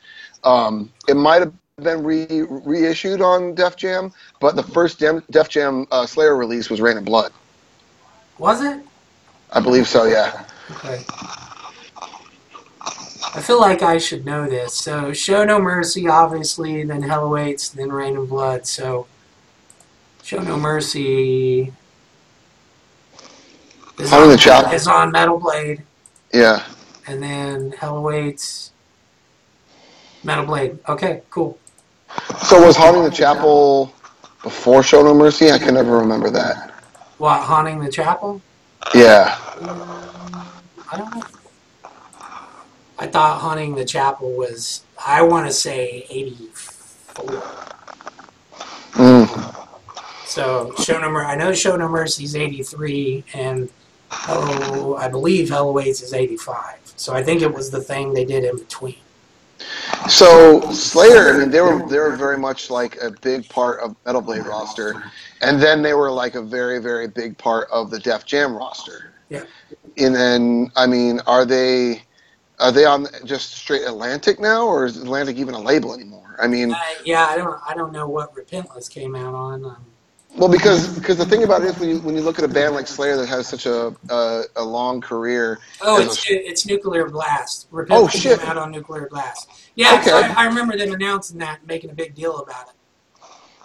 [0.44, 5.50] Um, it might have been re reissued on Def Jam, but the first Dem- Def
[5.50, 7.32] Jam uh, Slayer release was Reign in Blood.
[8.38, 8.80] Was it?
[9.52, 10.06] I believe so.
[10.06, 10.46] Yeah.
[10.72, 11.04] Okay.
[13.36, 14.74] I feel like I should know this.
[14.74, 18.66] So, Show No Mercy, obviously, then Hell Awaits, then Reign in Blood.
[18.66, 19.08] So,
[20.26, 21.72] Show No Mercy
[24.00, 24.72] is, in on, the Chapel.
[24.72, 25.84] is on Metal Blade,
[26.34, 26.64] Yeah.
[27.06, 28.72] and then Hell Awaits,
[30.24, 30.80] Metal Blade.
[30.90, 31.60] Okay, cool.
[32.42, 33.94] So was Haunting the Chapel
[34.42, 35.52] before Show No Mercy?
[35.52, 36.72] I can never remember that.
[37.20, 38.42] What, Haunting the Chapel?
[38.96, 39.38] Yeah.
[40.92, 41.24] I don't know.
[42.98, 47.26] I thought Haunting the Chapel was, I want to say 84.
[48.94, 49.62] Mm.
[50.36, 53.70] So show number, I know show number is 83, and
[54.28, 56.76] oh, I believe Hell Awaits is 85.
[56.98, 58.98] So I think it was the thing they did in between.
[60.10, 63.96] So Slayer, I mean, they were they were very much like a big part of
[64.06, 65.02] Metal Blade roster,
[65.42, 69.14] and then they were like a very very big part of the Def Jam roster.
[69.30, 69.46] Yeah.
[69.98, 72.04] And then, I mean, are they
[72.60, 76.36] are they on just straight Atlantic now, or is Atlantic even a label anymore?
[76.42, 79.64] I mean, Uh, yeah, I don't, I don't know what Repentless came out on.
[79.64, 79.86] Um,
[80.38, 82.48] well, because because the thing about it is when you when you look at a
[82.48, 86.66] band like Slayer that has such a a, a long career, oh, it's a- it's
[86.66, 87.68] Nuclear Blast.
[87.90, 88.42] Oh, shit.
[88.44, 89.50] out on Nuclear Blast.
[89.76, 90.12] Yeah, Okay.
[90.12, 92.76] I, I remember them announcing that, and making a big deal about it.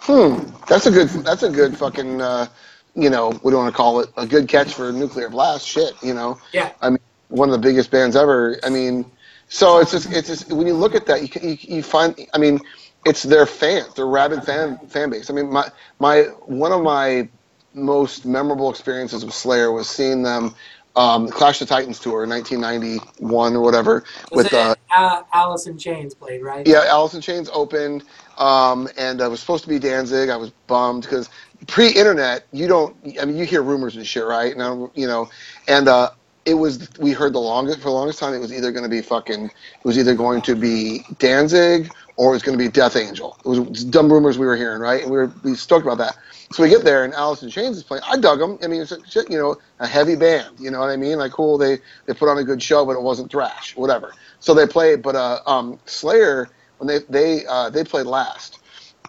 [0.03, 2.47] Hmm, that's a good that's a good fucking uh,
[2.95, 5.65] you know what do you want to call it a good catch for nuclear blast
[5.65, 6.71] shit you know Yeah.
[6.81, 6.99] I mean
[7.31, 8.59] one of the biggest bands ever.
[8.63, 9.05] I mean,
[9.47, 12.15] so it's just it's just when you look at that, you you, you find.
[12.33, 12.59] I mean,
[13.05, 15.29] it's their fans, their rabid fan fan base.
[15.29, 17.27] I mean, my my one of my
[17.73, 20.53] most memorable experiences with Slayer was seeing them
[20.95, 25.23] um, Clash of the Titans tour in 1991 or whatever Was with it uh, uh,
[25.33, 26.67] Alice in Chains played, right?
[26.67, 28.03] yeah, Alice in Chains opened,
[28.37, 30.29] um, and it was supposed to be Danzig.
[30.29, 31.29] I was bummed because
[31.67, 32.95] pre-internet, you don't.
[33.19, 34.51] I mean, you hear rumors and shit, right?
[34.51, 35.29] And I you know,
[35.67, 36.11] and uh,
[36.45, 36.89] it was.
[36.99, 38.33] We heard the longest for the longest time.
[38.33, 39.45] It was either going to be fucking.
[39.45, 43.37] It was either going to be Danzig or it was going to be Death Angel.
[43.45, 45.01] It was dumb rumors we were hearing, right?
[45.01, 46.17] And we were we stoked about that.
[46.51, 48.03] So we get there and Alice in Chains is playing.
[48.07, 48.57] I dug them.
[48.63, 48.97] I mean, it's a,
[49.29, 50.59] you know, a heavy band.
[50.59, 51.17] You know what I mean?
[51.17, 51.57] Like, cool.
[51.57, 54.13] They they put on a good show, but it wasn't thrash, whatever.
[54.39, 58.59] So they played, but uh, um, Slayer when they they uh, they played last,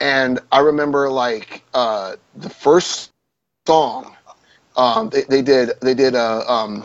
[0.01, 3.11] and I remember like uh, the first
[3.67, 4.15] song
[4.77, 6.85] um, they, they did they did uh, um,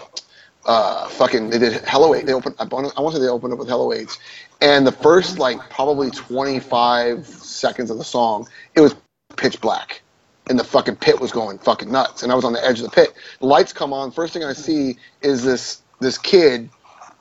[0.65, 2.25] uh, fucking they did Hell Awaits.
[2.25, 4.19] They opened I want to say they opened up with Hell Awaits,
[4.61, 8.95] and the first like probably 25 seconds of the song it was
[9.35, 10.01] pitch black.
[10.49, 12.85] And the fucking pit was going fucking nuts, and I was on the edge of
[12.85, 13.13] the pit.
[13.41, 14.11] Lights come on.
[14.11, 16.69] First thing I see is this this kid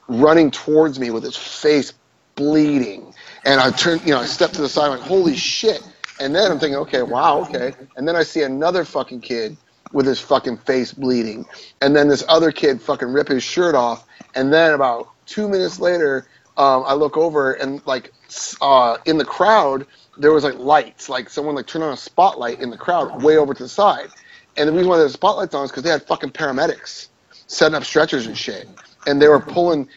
[0.09, 1.93] running towards me with his face
[2.37, 3.12] bleeding.
[3.45, 5.82] And I turned, you know, I stepped to the side, went, holy shit.
[6.20, 7.74] And then I'm thinking, okay, wow, okay.
[7.97, 9.57] And then I see another fucking kid
[9.93, 11.47] with his fucking face bleeding.
[11.80, 14.07] And then this other kid fucking rip his shirt off.
[14.34, 16.26] And then about two minutes later,
[16.57, 18.12] um, I look over and like
[18.61, 19.86] uh, in the crowd,
[20.18, 23.36] there was like lights, like someone like turned on a spotlight in the crowd way
[23.36, 24.09] over to the side.
[24.57, 27.09] And the reason why there's spotlights on is because they had fucking paramedics
[27.46, 28.68] setting up stretchers and shit.
[29.07, 29.88] And they were pulling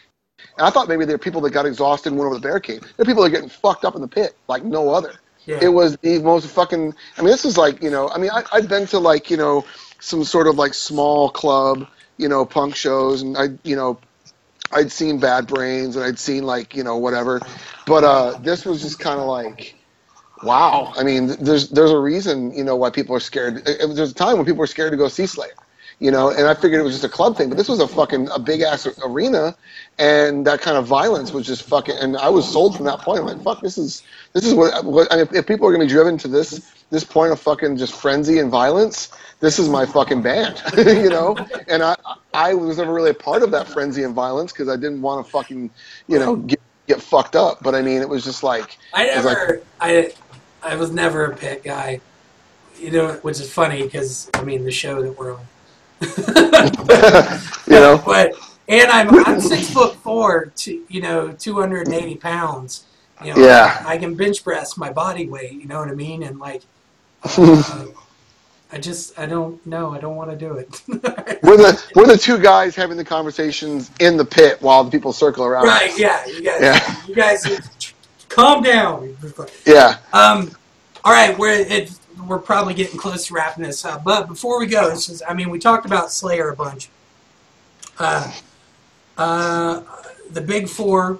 [0.60, 2.82] and I thought maybe there were people that got exhausted and went over the barricade.
[2.82, 5.14] There are people that are getting fucked up in the pit like no other.
[5.46, 5.58] Yeah.
[5.62, 6.94] It was the most fucking.
[7.16, 8.10] I mean, this is like you know.
[8.10, 9.64] I mean, I, I'd been to like you know
[10.00, 11.88] some sort of like small club
[12.18, 13.98] you know punk shows, and I you know
[14.72, 17.40] I'd seen Bad Brains and I'd seen like you know whatever,
[17.86, 19.76] but uh, this was just kind of like.
[20.42, 23.62] Wow, I mean, there's there's a reason, you know, why people are scared.
[23.66, 25.52] There's a time when people were scared to go see Slayer,
[25.98, 27.86] you know, and I figured it was just a club thing, but this was a
[27.86, 29.54] fucking a big ass arena,
[29.98, 31.96] and that kind of violence was just fucking.
[31.98, 33.20] And I was sold from that point.
[33.20, 34.02] I'm like, fuck, this is
[34.32, 34.82] this is what.
[34.82, 37.76] what I mean, if people are gonna be driven to this this point of fucking
[37.76, 39.10] just frenzy and violence,
[39.40, 41.36] this is my fucking band, you know.
[41.68, 41.96] And I
[42.32, 45.24] I was never really a part of that frenzy and violence because I didn't want
[45.24, 45.70] to fucking,
[46.06, 47.62] you know, get get fucked up.
[47.62, 50.12] But I mean, it was just like I was like- never, I,
[50.62, 52.00] I was never a pit guy.
[52.78, 55.46] You know, which is funny because I mean the show that we're on.
[57.66, 58.02] you know.
[58.06, 58.32] but
[58.68, 62.84] and I'm I'm six foot four, to, you know, two hundred and eighty pounds.
[63.22, 63.82] You know, Yeah.
[63.86, 65.52] I can bench press my body weight.
[65.52, 66.22] You know what I mean?
[66.22, 66.62] And like,
[67.24, 67.86] uh,
[68.72, 69.92] I just I don't know.
[69.92, 70.82] I don't want to do it.
[71.42, 75.12] We're the we're the two guys having the conversations in the pit while the people
[75.12, 75.64] circle around.
[75.64, 75.90] right?
[75.90, 75.98] us.
[75.98, 76.24] Yeah.
[76.26, 76.60] You guys.
[76.60, 77.06] Yeah.
[77.06, 77.94] You guys.
[78.28, 79.16] Calm down.
[79.66, 79.96] Yeah.
[80.12, 80.54] Um,
[81.02, 81.90] all right, we're it,
[82.28, 84.04] we're probably getting close to wrapping this up.
[84.04, 86.90] But before we go, this is, I mean, we talked about Slayer a bunch.
[87.98, 88.32] Uh,
[89.16, 89.82] uh,
[90.30, 91.18] the big four.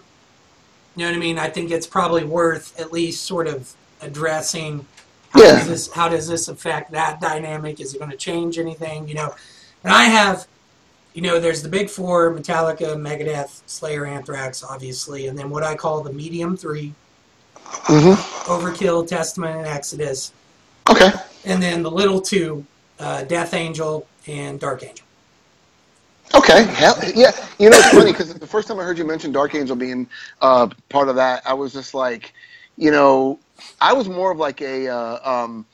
[0.96, 1.38] You know what I mean?
[1.38, 4.86] I think it's probably worth at least sort of addressing.
[5.30, 5.58] How Yeah.
[5.58, 7.80] does this how does this affect that dynamic?
[7.80, 9.08] Is it going to change anything?
[9.08, 9.34] You know,
[9.84, 10.46] and I have.
[11.12, 15.74] You know, there's the big four: Metallica, Megadeth, Slayer, Anthrax, obviously, and then what I
[15.74, 16.92] call the medium three:
[17.64, 18.12] hmm
[18.48, 20.32] Overkill, Testament, and Exodus,
[20.88, 21.10] Okay.
[21.44, 22.64] and then the little two,
[23.00, 25.04] uh, Death Angel and Dark Angel.
[26.34, 26.62] Okay.
[26.64, 27.32] Hell, yeah.
[27.58, 30.08] You know, it's funny because the first time I heard you mention Dark Angel being
[30.40, 32.32] uh, part of that, I was just like,
[32.76, 33.38] you know,
[33.80, 35.66] I was more of like a uh, um,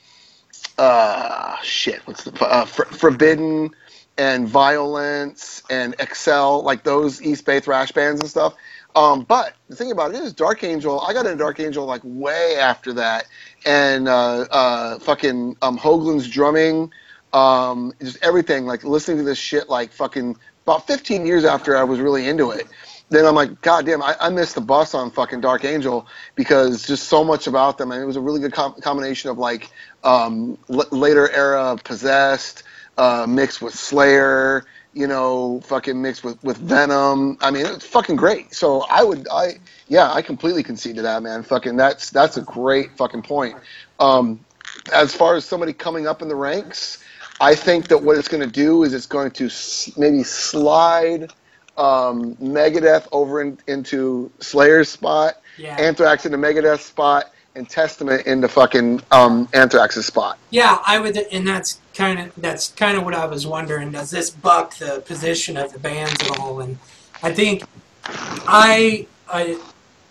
[0.78, 2.06] uh, shit.
[2.06, 3.70] What's the uh, for, Forbidden
[4.18, 8.54] and Vio-lence and Excel, like those East Bay thrash bands and stuff.
[8.94, 11.00] Um, but the thing about it is, Dark Angel.
[11.02, 13.26] I got into Dark Angel like way after that,
[13.66, 16.90] and uh, uh, fucking um, Hoglan's drumming,
[17.34, 18.64] um, just everything.
[18.64, 22.50] Like listening to this shit, like fucking about 15 years after I was really into
[22.50, 22.66] it.
[23.10, 26.86] Then I'm like, God damn, I, I missed the bus on fucking Dark Angel because
[26.86, 29.70] just so much about them, and it was a really good com- combination of like
[30.04, 32.64] um, l- later era Possessed
[32.98, 37.38] uh, mixed with Slayer, you know, fucking mixed with, with Venom.
[37.42, 38.54] I mean, it's fucking great.
[38.54, 39.54] So I would, I
[39.88, 41.44] yeah, I completely concede to that, man.
[41.44, 43.56] Fucking that's that's a great fucking point.
[44.00, 44.46] Um,
[44.92, 47.04] as far as somebody coming up in the ranks,
[47.40, 51.32] I think that what it's going to do is it's going to s- maybe slide
[51.78, 55.76] um, Megadeth over in, into Slayer's spot, Yeah.
[55.76, 60.38] Anthrax into Megadeth's spot, and Testament into fucking um, Anthrax's spot.
[60.50, 63.92] Yeah, I would, and that's kind of that's kind of what I was wondering.
[63.92, 66.60] Does this buck the position of the bands at all?
[66.60, 66.78] And
[67.22, 67.64] I think
[68.04, 69.58] I I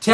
[0.01, 0.13] te-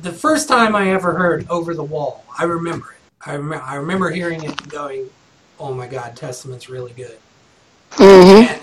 [0.00, 3.28] the first time I ever heard Over the Wall, I remember it.
[3.28, 5.10] I remember I remember hearing it going,
[5.58, 7.18] "Oh my God, Testament's really good."
[7.98, 8.60] And,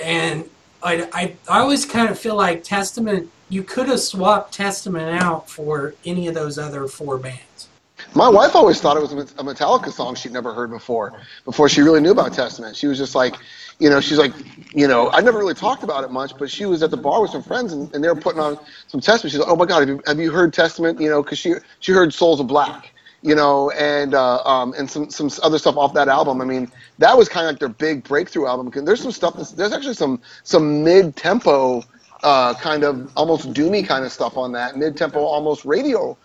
[0.00, 0.50] and
[0.82, 3.30] I, I I always kind of feel like Testament.
[3.50, 7.68] You could have swapped Testament out for any of those other four bands.
[8.14, 11.82] My wife always thought it was a Metallica song she'd never heard before, before she
[11.82, 12.76] really knew about Testament.
[12.76, 13.34] She was just like,
[13.78, 14.32] you know, she's like,
[14.74, 17.20] you know, I never really talked about it much, but she was at the bar
[17.20, 19.32] with some friends and, and they were putting on some Testament.
[19.32, 21.00] She's like, oh my God, have you, have you heard Testament?
[21.00, 22.92] You know, because she, she heard Souls of Black,
[23.22, 26.40] you know, and, uh, um, and some, some other stuff off that album.
[26.40, 28.70] I mean, that was kind of like their big breakthrough album.
[28.84, 31.82] There's some stuff, that's, there's actually some, some mid tempo,
[32.22, 36.16] uh, kind of almost doomy kind of stuff on that mid tempo, almost radio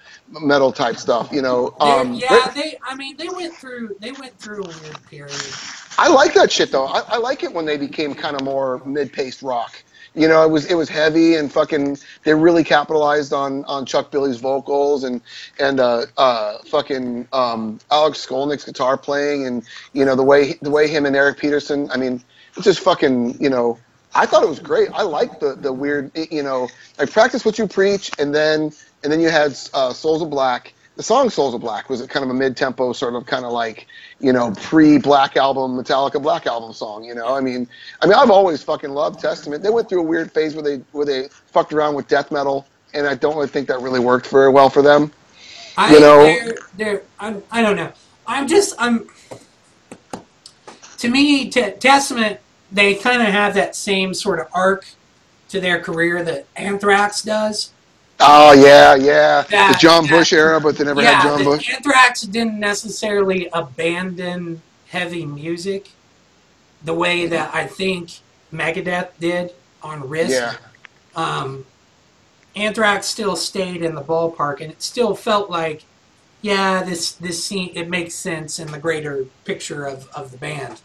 [0.42, 1.76] metal type stuff, you know.
[1.80, 2.78] Um, yeah, they.
[2.84, 3.96] I mean, they went through.
[4.00, 5.40] They went through a weird period.
[6.00, 6.88] I like that shit though.
[6.88, 9.84] I, I like it when they became kind of more mid-paced rock.
[10.16, 11.98] You know, it was it was heavy and fucking.
[12.24, 15.22] They really capitalized on on Chuck Billy's vocals and
[15.60, 20.70] and uh, uh, fucking um, Alex Skolnick's guitar playing and you know the way the
[20.70, 21.90] way him and Eric Peterson.
[21.92, 22.22] I mean,
[22.56, 23.42] it's just fucking.
[23.42, 23.80] You know,
[24.14, 24.90] I thought it was great.
[24.94, 26.12] I liked the the weird.
[26.16, 28.72] You know, like practice what you preach, and then
[29.04, 30.74] and then you had uh, Souls of Black.
[30.96, 33.52] The song Souls of Black was it kind of a mid-tempo sort of kind of
[33.52, 33.88] like,
[34.20, 37.36] you know, pre-Black Album, Metallica Black Album song, you know?
[37.36, 37.68] I mean,
[38.02, 39.64] I mean, I've always fucking loved Testament.
[39.64, 42.68] They went through a weird phase where they where they fucked around with death metal,
[42.94, 45.12] and I don't really think that really worked very well for them.
[45.78, 47.92] I, You know- they're, they're, I'm, I don't know.
[48.28, 49.10] I'm just, I'm.
[51.00, 52.40] To me, T- Testament,
[52.72, 54.86] they kind of have that same sort of arc
[55.50, 57.72] to their career that Anthrax does.
[58.26, 59.42] Oh yeah, yeah.
[59.50, 61.70] That- the John that- Bush era, but they never yeah, had John Bush.
[61.70, 65.90] Anthrax didn't necessarily abandon heavy music
[66.84, 68.12] the way that I think
[68.54, 70.32] Megadeth did on Risk.
[70.32, 70.56] Yeah.
[71.16, 71.66] um,
[72.56, 75.84] Anthrax still stayed in the ballpark, and it still felt like,
[76.42, 80.80] yeah, this this scene it makes sense in the greater picture of, of the band.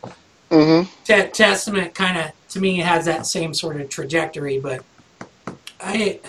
[0.50, 0.90] Mm-hmm.
[1.04, 4.82] Te- Testament kind of to me has that same sort of trajectory, but
[5.80, 6.20] I,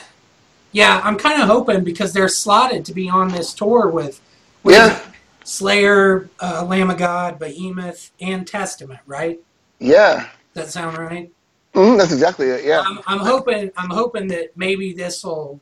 [0.72, 4.22] yeah, I'm kind of hoping because they're slotted to be on this tour with,
[4.64, 5.00] with Yeah.
[5.44, 9.00] Slayer, uh, Lamb of God, Behemoth, and Testament.
[9.08, 9.40] Right?
[9.80, 10.30] Yeah.
[10.54, 11.32] Does that sound right?
[11.74, 12.66] hmm that's exactly it.
[12.66, 12.82] Yeah.
[12.86, 15.60] I'm, I'm hoping I'm hoping that maybe this will,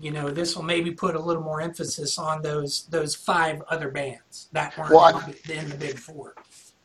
[0.00, 3.88] you know, this will maybe put a little more emphasis on those those five other
[3.90, 6.34] bands that weren't Well, I- in the big four.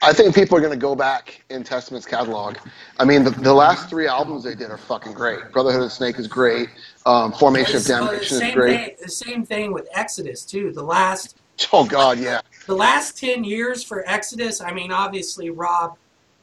[0.04, 2.58] I think people are going to go back in Testament's catalog.
[3.00, 5.52] I mean, the, the last three albums they did are fucking great.
[5.52, 6.70] Brotherhood of the Snake is great.
[7.06, 8.78] Um, Formation of uh, Damnation is great.
[8.78, 8.96] thing.
[9.02, 10.72] The same thing with Exodus too.
[10.74, 11.38] The last
[11.74, 12.42] Oh God, yeah.
[12.68, 14.60] the last ten years for Exodus.
[14.62, 15.98] I mean, obviously Rob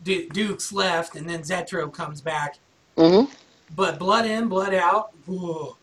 [0.05, 2.59] Du- Dukes left, and then Zetro comes back.
[2.97, 3.31] Mm-hmm.
[3.77, 5.11] But Blood In, Blood Out.
[5.27, 5.77] whoa.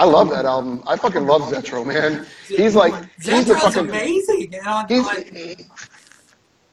[0.00, 0.82] I love that album.
[0.88, 2.26] I fucking love Zetro, man.
[2.48, 3.88] He's like, he's the Zetro's fucking.
[3.88, 4.52] amazing.
[4.88, 5.68] He's,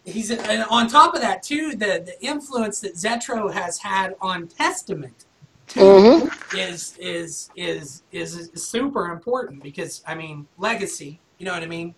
[0.05, 4.47] he's and on top of that too the the influence that Zetro has had on
[4.47, 5.25] Testament
[5.67, 6.57] too Mhm.
[6.57, 11.95] is is is is super important because I mean legacy you know what I mean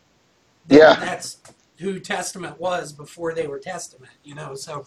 [0.68, 0.96] That- Yeah.
[0.96, 1.38] that's
[1.80, 4.86] who Testament was before they were Testament you know so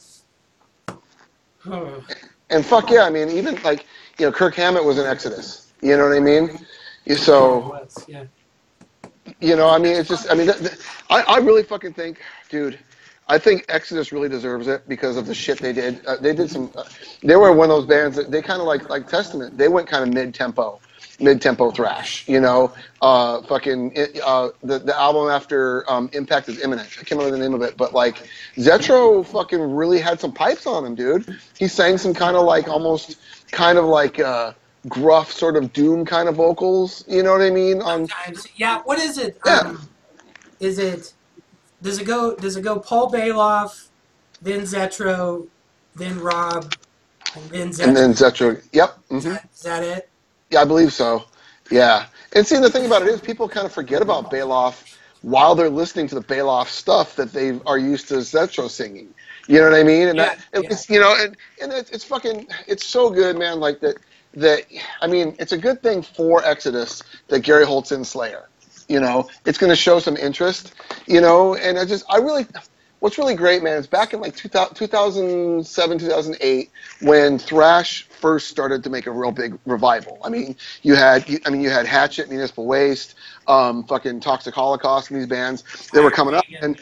[2.50, 3.84] and fuck yeah, I mean, even like,
[4.18, 5.72] you know, Kirk Hammett was in Exodus.
[5.82, 6.58] You know what I mean?
[7.16, 8.24] So, yeah
[9.40, 12.20] you know, I mean, it's just, I mean, th- th- I, I really fucking think,
[12.48, 12.78] dude,
[13.30, 16.04] I think Exodus really deserves it because of the shit they did.
[16.04, 16.82] Uh, they did some, uh,
[17.22, 19.56] they were one of those bands that they kind of like, like Testament.
[19.56, 20.80] They went kind of mid tempo,
[21.20, 22.72] mid tempo thrash, you know,
[23.02, 26.88] uh, fucking, uh, the, the album after, um, Impact is Imminent.
[26.90, 30.66] I can't remember the name of it, but like, Zetro fucking really had some pipes
[30.66, 31.38] on him, dude.
[31.56, 33.16] He sang some kind of like, almost
[33.52, 34.54] kind of like, uh,
[34.88, 37.80] gruff sort of doom kind of vocals, you know what I mean?
[37.80, 38.08] On,
[38.56, 39.58] yeah what is it Yeah.
[39.60, 39.88] um,
[40.58, 41.12] is it
[41.82, 43.88] does it go does it go Paul Baloff
[44.42, 45.48] then Zetro
[45.96, 46.74] then Rob
[47.34, 48.98] and then Zetro and then Zetro, yep.
[49.10, 50.10] hmm Is that, is that it?
[50.50, 51.24] Yeah, I believe so.
[51.70, 52.06] Yeah.
[52.34, 54.84] And see, the thing about it is, people kind of forget about Baloff
[55.22, 59.14] while they're listening to the Bailoff stuff that they are used to Zetro singing.
[59.48, 60.08] You know what I mean?
[60.08, 63.60] And that, Yeah, it's, you know, and, and it's, it's fucking, it's so good, man.
[63.60, 63.98] Like that,
[64.36, 64.64] that,
[65.02, 68.49] I mean, it's a good thing for Exodus that Gary Holt's in Slayer.
[68.90, 70.74] You know, it's going to show some interest,
[71.06, 72.44] you know, and I just, I really,
[72.98, 76.70] what's really great, man, is back in like 2000, 2007, 2008,
[77.00, 80.18] when thrash first started to make a real big revival.
[80.24, 83.14] I mean, you had, you- I mean, you had Hatchet, Municipal Waste,
[83.46, 85.62] um, fucking Toxic Holocaust, and these bands
[85.92, 86.76] they were coming up, and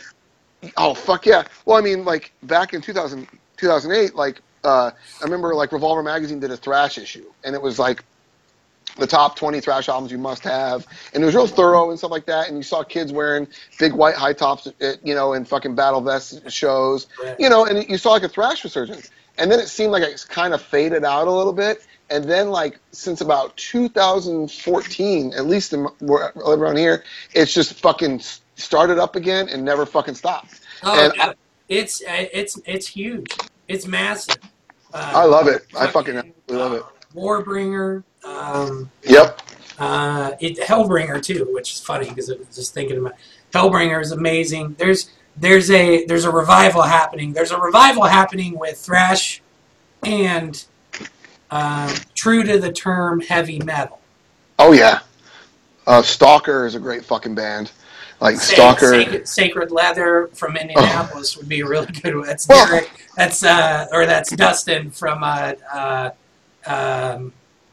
[0.77, 1.45] oh fuck yeah.
[1.67, 4.91] Well, I mean, like back in 2000, 2008, like uh,
[5.21, 8.05] I remember like Revolver magazine did a thrash issue, and it was like
[8.99, 12.11] the top 20 thrash albums you must have, and it was real thorough and stuff
[12.11, 12.49] like that.
[12.49, 13.47] And you saw kids wearing
[13.79, 17.07] big white high tops, at, you know, in fucking battle vest shows,
[17.39, 19.11] you know, and you saw like a thrash resurgence.
[19.39, 21.87] And then it seemed like it's kind of faded out a little bit.
[22.11, 28.23] And then, like since about 2014, at least in, around here, it's just fucking
[28.57, 30.61] started up again and never fucking stopped.
[30.83, 31.33] Oh, and yeah.
[31.69, 33.37] it's uh, it's it's huge.
[33.69, 34.39] It's massive.
[34.93, 35.67] Uh, I love it.
[35.79, 36.83] I fucking absolutely love it.
[37.15, 39.41] Warbringer, um, Yep.
[39.79, 43.14] uh, it, Hellbringer too, which is funny because I was just thinking about
[43.53, 44.75] Hellbringer is amazing.
[44.79, 47.33] There's there's a there's a revival happening.
[47.33, 49.41] There's a revival happening with thrash
[50.03, 50.62] and
[51.51, 54.01] um, true to the term heavy metal.
[54.59, 55.01] Oh yeah.
[55.87, 57.71] Uh, Stalker is a great fucking band.
[58.21, 58.91] Like Sa- Stalker.
[58.91, 62.27] Sacred, Sacred Leather from Indianapolis would be a really good one.
[62.27, 62.91] That's Well- Derek.
[63.16, 66.11] That's uh, or that's Dustin from uh, uh,
[66.66, 67.33] um,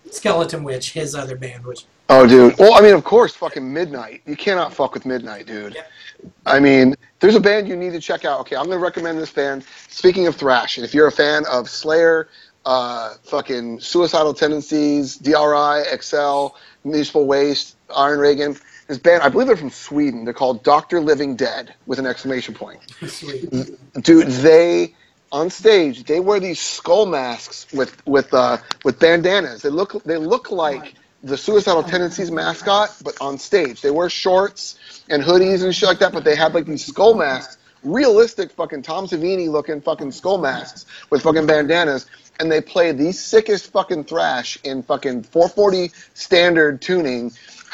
[0.09, 2.57] Skeletonwitch, his other band, which Oh, dude.
[2.59, 4.21] Well, I mean, of course, fucking Midnight.
[4.27, 5.73] You cannot fuck with Midnight, dude.
[5.75, 6.29] Yeah.
[6.45, 8.39] I mean, there's a band you need to check out.
[8.41, 9.65] Okay, I'm going to recommend this band.
[9.89, 12.29] Speaking of thrash, and if you're a fan of Slayer,
[12.65, 18.55] uh, fucking Suicidal Tendencies, DRI, Excel, Municipal Waste, Iron Reagan,
[18.87, 20.25] this band, I believe they're from Sweden.
[20.25, 22.81] They're called Doctor Living Dead with an exclamation point.
[24.03, 24.93] dude they
[25.35, 29.61] on stage they wear these skull masks with with uh with bandanas.
[29.61, 33.81] They look they look like the suicidal tendencies mascot but on stage.
[33.81, 34.79] They wear shorts
[35.09, 37.57] and hoodies and shit like that but they have like these skull masks.
[37.83, 42.05] Realistic fucking tom savini looking fucking skull masks with fucking bandanas
[42.39, 47.31] and they play the sickest fucking thrash in fucking 440 standard tuning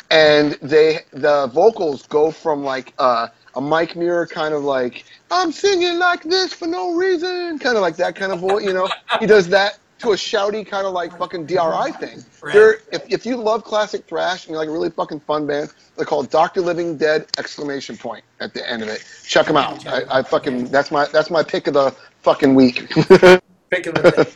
[0.10, 5.52] and they the vocals go from like uh, a Mike Muir kind of like I'm
[5.52, 8.64] singing like this for no reason, kind of like that kind of voice.
[8.64, 8.90] You know,
[9.20, 12.24] he does that to a shouty kind of like fucking DRI thing.
[12.42, 12.54] Right.
[12.54, 15.74] They're, if if you love classic thrash and you're like a really fucking fun band,
[15.96, 19.06] they're called Doctor Living Dead exclamation point at the end of it.
[19.26, 19.86] Check them out.
[19.88, 22.90] I, I fucking that's my that's my pick of the fucking week.
[23.70, 24.30] Pick of the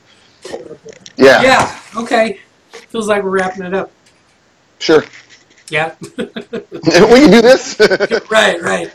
[1.18, 1.80] yeah, yeah.
[1.98, 2.40] Okay.
[2.72, 3.92] Feels like we're wrapping it up.
[4.80, 5.04] sure.
[5.70, 5.96] Yeah.
[6.18, 7.80] we can do this.
[8.30, 8.62] right.
[8.62, 8.94] Right.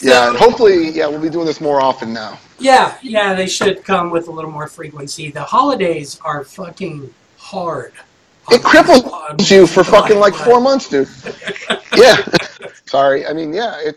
[0.00, 2.38] Yeah, and hopefully, yeah, we'll be doing this more often now.
[2.58, 2.96] Yeah.
[3.02, 3.34] Yeah.
[3.34, 5.30] They should come with a little more frequency.
[5.30, 7.92] The holidays are fucking hard.
[8.50, 11.08] It cripples On- you for fucking like four months, dude.
[11.96, 12.16] Yeah.
[12.86, 13.26] Sorry.
[13.26, 13.78] I mean, yeah.
[13.80, 13.96] It,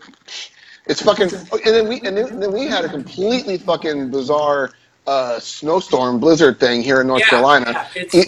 [0.86, 1.30] it's fucking.
[1.32, 4.70] And then we and then, we had a completely fucking bizarre
[5.06, 7.88] uh, snowstorm blizzard thing here in North Yeah, Carolina.
[8.12, 8.24] yeah,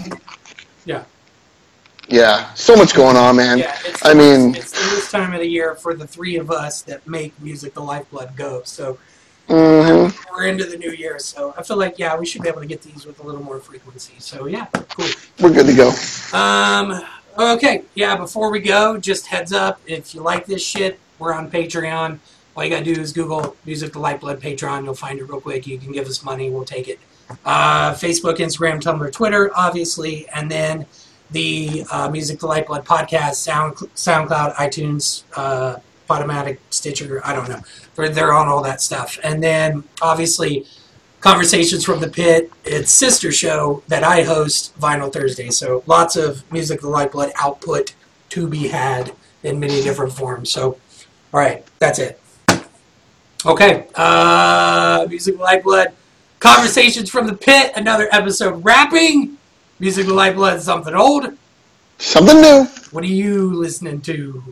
[0.86, 1.02] Yeah.
[2.08, 2.52] Yeah.
[2.54, 3.58] So much going on, man.
[3.58, 6.50] Yeah, it's, I mean, it's the worst time of the year for the three of
[6.50, 8.62] us that make music the lifeblood go.
[8.64, 8.98] So
[9.48, 10.14] mhm.
[10.32, 12.66] we're into the new year, so I feel like yeah, we should be able to
[12.66, 14.14] get these with a little more frequency.
[14.18, 15.06] So yeah, cool.
[15.40, 15.92] we're good to go.
[16.36, 17.02] Um,
[17.38, 18.16] okay, yeah.
[18.16, 22.18] Before we go, just heads up: if you like this shit, we're on Patreon.
[22.56, 24.84] All you gotta do is Google "Music the Lifeblood" Patreon.
[24.84, 25.66] You'll find it real quick.
[25.66, 26.98] You can give us money, we'll take it.
[27.44, 30.86] Uh, Facebook, Instagram, Tumblr, Twitter, obviously, and then
[31.30, 35.76] the uh, Music the Lifeblood podcast, Sound SoundCloud, iTunes, uh,
[36.08, 37.20] Podomatic, Stitcher.
[37.24, 37.60] I don't know.
[37.94, 40.66] They're, they're on all that stuff, and then obviously.
[41.20, 45.50] Conversations from the Pit, its sister show that I host, Vinyl Thursday.
[45.50, 47.92] So lots of Music the Lifeblood output
[48.28, 49.10] to be had
[49.42, 50.50] in many different forms.
[50.50, 50.78] So,
[51.34, 52.20] all right, that's it.
[53.44, 55.88] Okay, uh, Music the Lifeblood,
[56.38, 59.37] Conversations from the Pit, another episode wrapping.
[59.80, 61.38] Music Lifeblood, something old.
[61.98, 62.64] Something new.
[62.90, 64.42] What are you listening to?